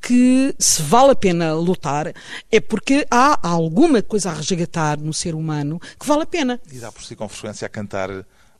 que 0.00 0.54
se 0.58 0.82
vale 0.82 1.12
a 1.12 1.14
pena 1.14 1.54
lutar 1.54 2.12
é 2.50 2.60
porque 2.60 3.06
há 3.10 3.48
alguma 3.48 4.02
coisa 4.02 4.30
a 4.30 4.34
resgatar 4.34 4.98
no 4.98 5.12
ser 5.12 5.34
humano 5.34 5.80
que 5.98 6.06
vale 6.06 6.22
a 6.22 6.26
pena. 6.26 6.60
E 6.70 6.78
dá 6.78 6.90
por 6.90 7.02
si 7.02 7.14
com 7.16 7.28
frequência 7.28 7.66
a 7.66 7.68
cantar 7.68 8.10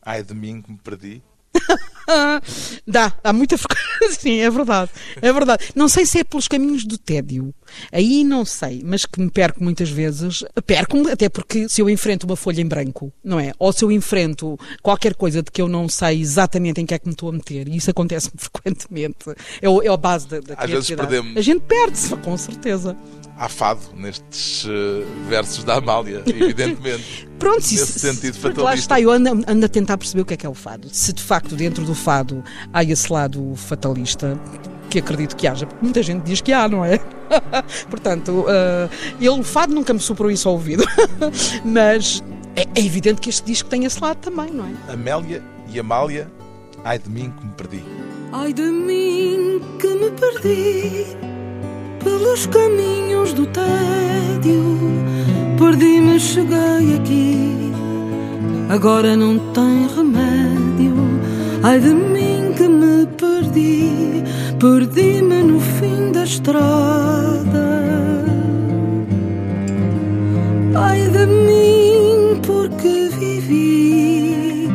Ai 0.03 0.23
de 0.23 0.35
mim 0.35 0.63
que 0.63 0.71
me 0.71 0.79
perdi. 0.79 1.23
Dá, 2.87 3.13
há 3.23 3.33
muita 3.33 3.57
frequência, 3.57 4.11
sim, 4.21 4.41
é 4.41 4.51
verdade, 4.51 4.91
é 5.21 5.33
verdade. 5.33 5.71
Não 5.75 5.89
sei 5.89 6.07
se 6.07 6.19
é 6.19 6.25
pelos 6.25 6.49
caminhos 6.49 6.85
do 6.85 6.99
tédio, 6.99 7.55
aí 7.93 8.25
não 8.25 8.45
sei, 8.45 8.83
mas 8.85 9.05
que 9.05 9.21
me 9.21 9.31
perco 9.31 9.63
muitas 9.63 9.91
vezes, 9.91 10.45
perco-me 10.67 11.11
até 11.11 11.29
porque 11.29 11.69
se 11.69 11.81
eu 11.81 11.89
enfrento 11.89 12.27
uma 12.27 12.37
folha 12.37 12.61
em 12.61 12.67
branco, 12.67 13.13
não 13.23 13.39
é? 13.39 13.53
Ou 13.59 13.73
se 13.73 13.85
eu 13.85 13.93
enfrento 13.93 14.59
qualquer 14.83 15.15
coisa 15.15 15.43
de 15.43 15.51
que 15.51 15.61
eu 15.61 15.69
não 15.69 15.89
sei 15.89 16.21
exatamente 16.21 16.81
em 16.81 16.87
que 16.87 16.95
é 16.95 16.99
que 16.99 17.07
me 17.07 17.13
estou 17.13 17.29
a 17.29 17.33
meter, 17.33 17.69
e 17.69 17.77
isso 17.77 17.91
acontece-me 17.91 18.35
frequentemente, 18.39 19.27
é, 19.61 19.69
o, 19.69 19.83
é 19.83 19.89
a 19.89 19.97
base 19.97 20.29
da, 20.29 20.41
da 20.41 20.55
Às 20.55 20.71
vezes 20.71 20.91
perdemos. 20.91 21.37
A 21.37 21.41
gente 21.41 21.63
perde-se, 21.63 22.17
com 22.17 22.37
certeza 22.37 22.97
há 23.41 23.49
fado 23.49 23.81
nestes 23.97 24.65
uh, 24.67 25.03
versos 25.27 25.65
da 25.65 25.77
Amália, 25.77 26.23
evidentemente. 26.29 27.27
Pronto, 27.39 27.57
nesse 27.57 27.77
isso, 27.77 27.99
sentido 27.99 28.35
fatalista. 28.35 28.63
Lá 28.63 28.75
está, 28.75 29.01
eu 29.01 29.11
ando, 29.11 29.43
ando, 29.49 29.65
a 29.65 29.69
tentar 29.69 29.97
perceber 29.97 30.21
o 30.21 30.25
que 30.27 30.35
é 30.35 30.37
que 30.37 30.45
é 30.45 30.49
o 30.49 30.55
fado. 30.55 30.89
Se 30.93 31.11
de 31.11 31.23
facto 31.23 31.57
dentro 31.57 31.83
do 31.87 31.95
fado 31.95 32.45
há 32.71 32.85
esse 32.85 33.11
lado 33.11 33.55
fatalista, 33.57 34.39
que 34.91 34.99
acredito 34.99 35.35
que 35.37 35.47
haja, 35.47 35.67
porque 35.67 35.83
muita 35.83 36.03
gente 36.03 36.23
diz 36.23 36.43
que 36.43 36.53
há, 36.53 36.69
não 36.69 36.85
é? 36.85 36.99
Portanto, 37.89 38.43
uh, 38.43 38.91
ele, 39.19 39.31
o 39.31 39.43
fado 39.43 39.75
nunca 39.75 39.95
me 39.95 40.01
soprou 40.01 40.31
isso 40.31 40.47
ao 40.47 40.55
ouvido, 40.55 40.85
mas 41.65 42.23
é, 42.55 42.67
é 42.79 42.85
evidente 42.85 43.23
que 43.23 43.31
este 43.31 43.47
disco 43.47 43.71
tem 43.71 43.87
esse 43.87 43.99
lado 44.03 44.19
também, 44.19 44.51
não 44.51 44.67
é? 44.67 44.93
Amélia 44.93 45.43
e 45.73 45.81
Amália, 45.81 46.31
ai 46.85 46.99
de 46.99 47.09
mim 47.09 47.33
que 47.39 47.47
me 47.47 47.53
perdi. 47.55 47.85
Ai 48.33 48.53
de 48.53 48.63
mim 48.63 49.63
que 49.79 49.89
me 49.89 50.11
perdi 50.11 51.40
pelos 52.03 52.47
caminhos 52.47 53.33
do 53.33 53.47
tédio. 53.47 54.79
Perdi-me, 55.59 56.19
cheguei 56.19 56.97
aqui, 56.99 57.73
agora 58.69 59.17
não 59.17 59.39
tem 59.53 59.87
remédio. 59.95 60.95
Ai 61.63 61.79
de 61.79 61.93
mim 61.93 62.55
que 62.57 62.67
me 62.67 63.07
perdi, 63.07 64.25
perdi-me 64.59 65.43
no 65.43 65.61
fim 65.61 66.11
da 66.13 66.25
estrada. 66.25 67.69
Ai 70.75 71.09
de 71.09 71.27
mim, 71.27 72.41
porque 72.43 73.11
vivi 73.19 74.69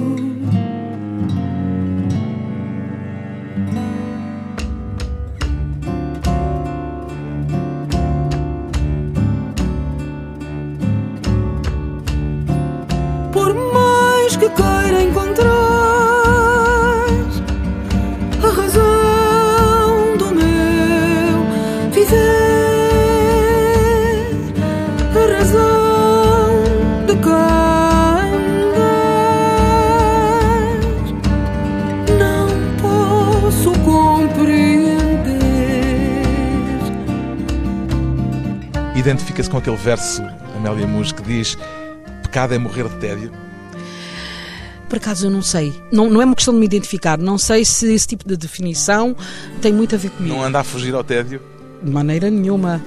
Identifica-se 39.42 39.50
com 39.50 39.58
aquele 39.58 39.76
verso, 39.76 40.22
Amélia 40.56 40.86
Muj, 40.86 41.12
que 41.12 41.22
diz: 41.22 41.56
Pecado 42.22 42.54
é 42.54 42.58
morrer 42.58 42.88
de 42.88 42.96
tédio. 42.96 43.32
Por 44.88 44.96
acaso 44.96 45.26
eu 45.26 45.30
não 45.30 45.42
sei. 45.42 45.72
Não, 45.90 46.08
não 46.08 46.20
é 46.20 46.24
uma 46.24 46.34
questão 46.34 46.52
de 46.52 46.60
me 46.60 46.66
identificar. 46.66 47.18
Não 47.18 47.38
sei 47.38 47.64
se 47.64 47.92
esse 47.92 48.06
tipo 48.06 48.28
de 48.28 48.36
definição 48.36 49.16
tem 49.60 49.72
muito 49.72 49.94
a 49.94 49.98
ver 49.98 50.10
comigo. 50.10 50.34
Não 50.34 50.44
anda 50.44 50.60
a 50.60 50.64
fugir 50.64 50.94
ao 50.94 51.02
tédio? 51.02 51.40
De 51.82 51.90
maneira 51.90 52.30
nenhuma. 52.30 52.84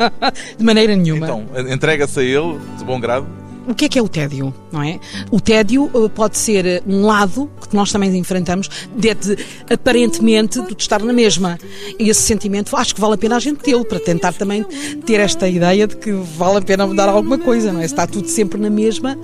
de 0.56 0.64
maneira 0.64 0.94
nenhuma. 0.94 1.26
Então, 1.26 1.46
entrega-se 1.68 2.20
a 2.20 2.22
ele 2.22 2.58
de 2.78 2.84
bom 2.84 3.00
grado? 3.00 3.26
O 3.68 3.74
que 3.74 3.84
é 3.84 3.88
que 3.88 3.98
é 3.98 4.02
o 4.02 4.08
tédio, 4.08 4.52
não 4.72 4.82
é? 4.82 4.98
O 5.30 5.40
tédio 5.40 5.90
eh, 5.94 6.08
pode 6.08 6.38
ser 6.38 6.64
eh, 6.64 6.82
um 6.86 7.02
lado 7.04 7.50
que 7.68 7.76
nós 7.76 7.92
também 7.92 8.16
enfrentamos, 8.16 8.68
de, 8.96 9.14
de 9.14 9.38
aparentemente 9.70 10.60
de 10.62 10.74
estar 10.78 11.02
na 11.02 11.12
mesma. 11.12 11.58
E 11.98 12.08
esse 12.08 12.22
sentimento 12.22 12.74
acho 12.74 12.94
que 12.94 13.00
vale 13.00 13.14
a 13.14 13.18
pena 13.18 13.36
a 13.36 13.38
gente 13.38 13.58
tê-lo, 13.58 13.84
para 13.84 14.00
tentar 14.00 14.32
também 14.32 14.64
ter 15.04 15.20
esta 15.20 15.46
ideia 15.46 15.86
de 15.86 15.96
que 15.96 16.12
vale 16.12 16.58
a 16.58 16.62
pena 16.62 16.86
mudar 16.86 17.10
alguma 17.10 17.36
coisa, 17.36 17.70
não 17.70 17.80
é? 17.80 17.86
Se 17.86 17.92
está 17.92 18.06
tudo 18.06 18.26
sempre 18.28 18.58
na 18.58 18.70
mesma, 18.70 19.18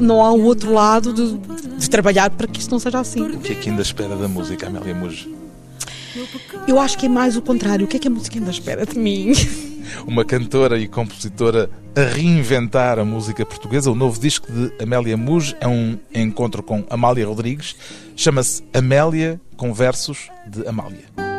não 0.00 0.22
há 0.24 0.32
um 0.32 0.44
outro 0.44 0.72
lado 0.72 1.12
de, 1.12 1.38
de 1.76 1.90
trabalhar 1.90 2.30
para 2.30 2.46
que 2.46 2.58
isso 2.58 2.70
não 2.70 2.78
seja 2.78 3.00
assim. 3.00 3.20
O 3.20 3.38
que 3.38 3.52
é 3.52 3.54
que 3.54 3.68
ainda 3.68 3.82
espera 3.82 4.16
da 4.16 4.26
música, 4.26 4.66
Amélia 4.66 4.94
Mujo? 4.94 5.28
Eu 6.66 6.80
acho 6.80 6.96
que 6.98 7.06
é 7.06 7.08
mais 7.08 7.36
o 7.36 7.42
contrário. 7.42 7.84
O 7.84 7.88
que 7.88 7.96
é 7.96 8.00
que 8.00 8.08
a 8.08 8.10
música 8.10 8.38
ainda 8.38 8.50
espera 8.50 8.86
de 8.86 8.98
mim? 8.98 9.32
uma 10.06 10.24
cantora 10.24 10.78
e 10.78 10.88
compositora 10.88 11.70
a 11.94 12.00
reinventar 12.00 12.98
a 12.98 13.04
música 13.04 13.44
portuguesa. 13.44 13.90
O 13.90 13.94
novo 13.94 14.20
disco 14.20 14.50
de 14.50 14.72
Amélia 14.82 15.16
Muj 15.16 15.54
é 15.60 15.68
um 15.68 15.98
encontro 16.14 16.62
com 16.62 16.84
Amália 16.88 17.26
Rodrigues. 17.26 17.76
Chama-se 18.16 18.62
Amélia 18.72 19.40
com 19.56 19.72
versos 19.72 20.30
de 20.46 20.66
Amália. 20.66 21.29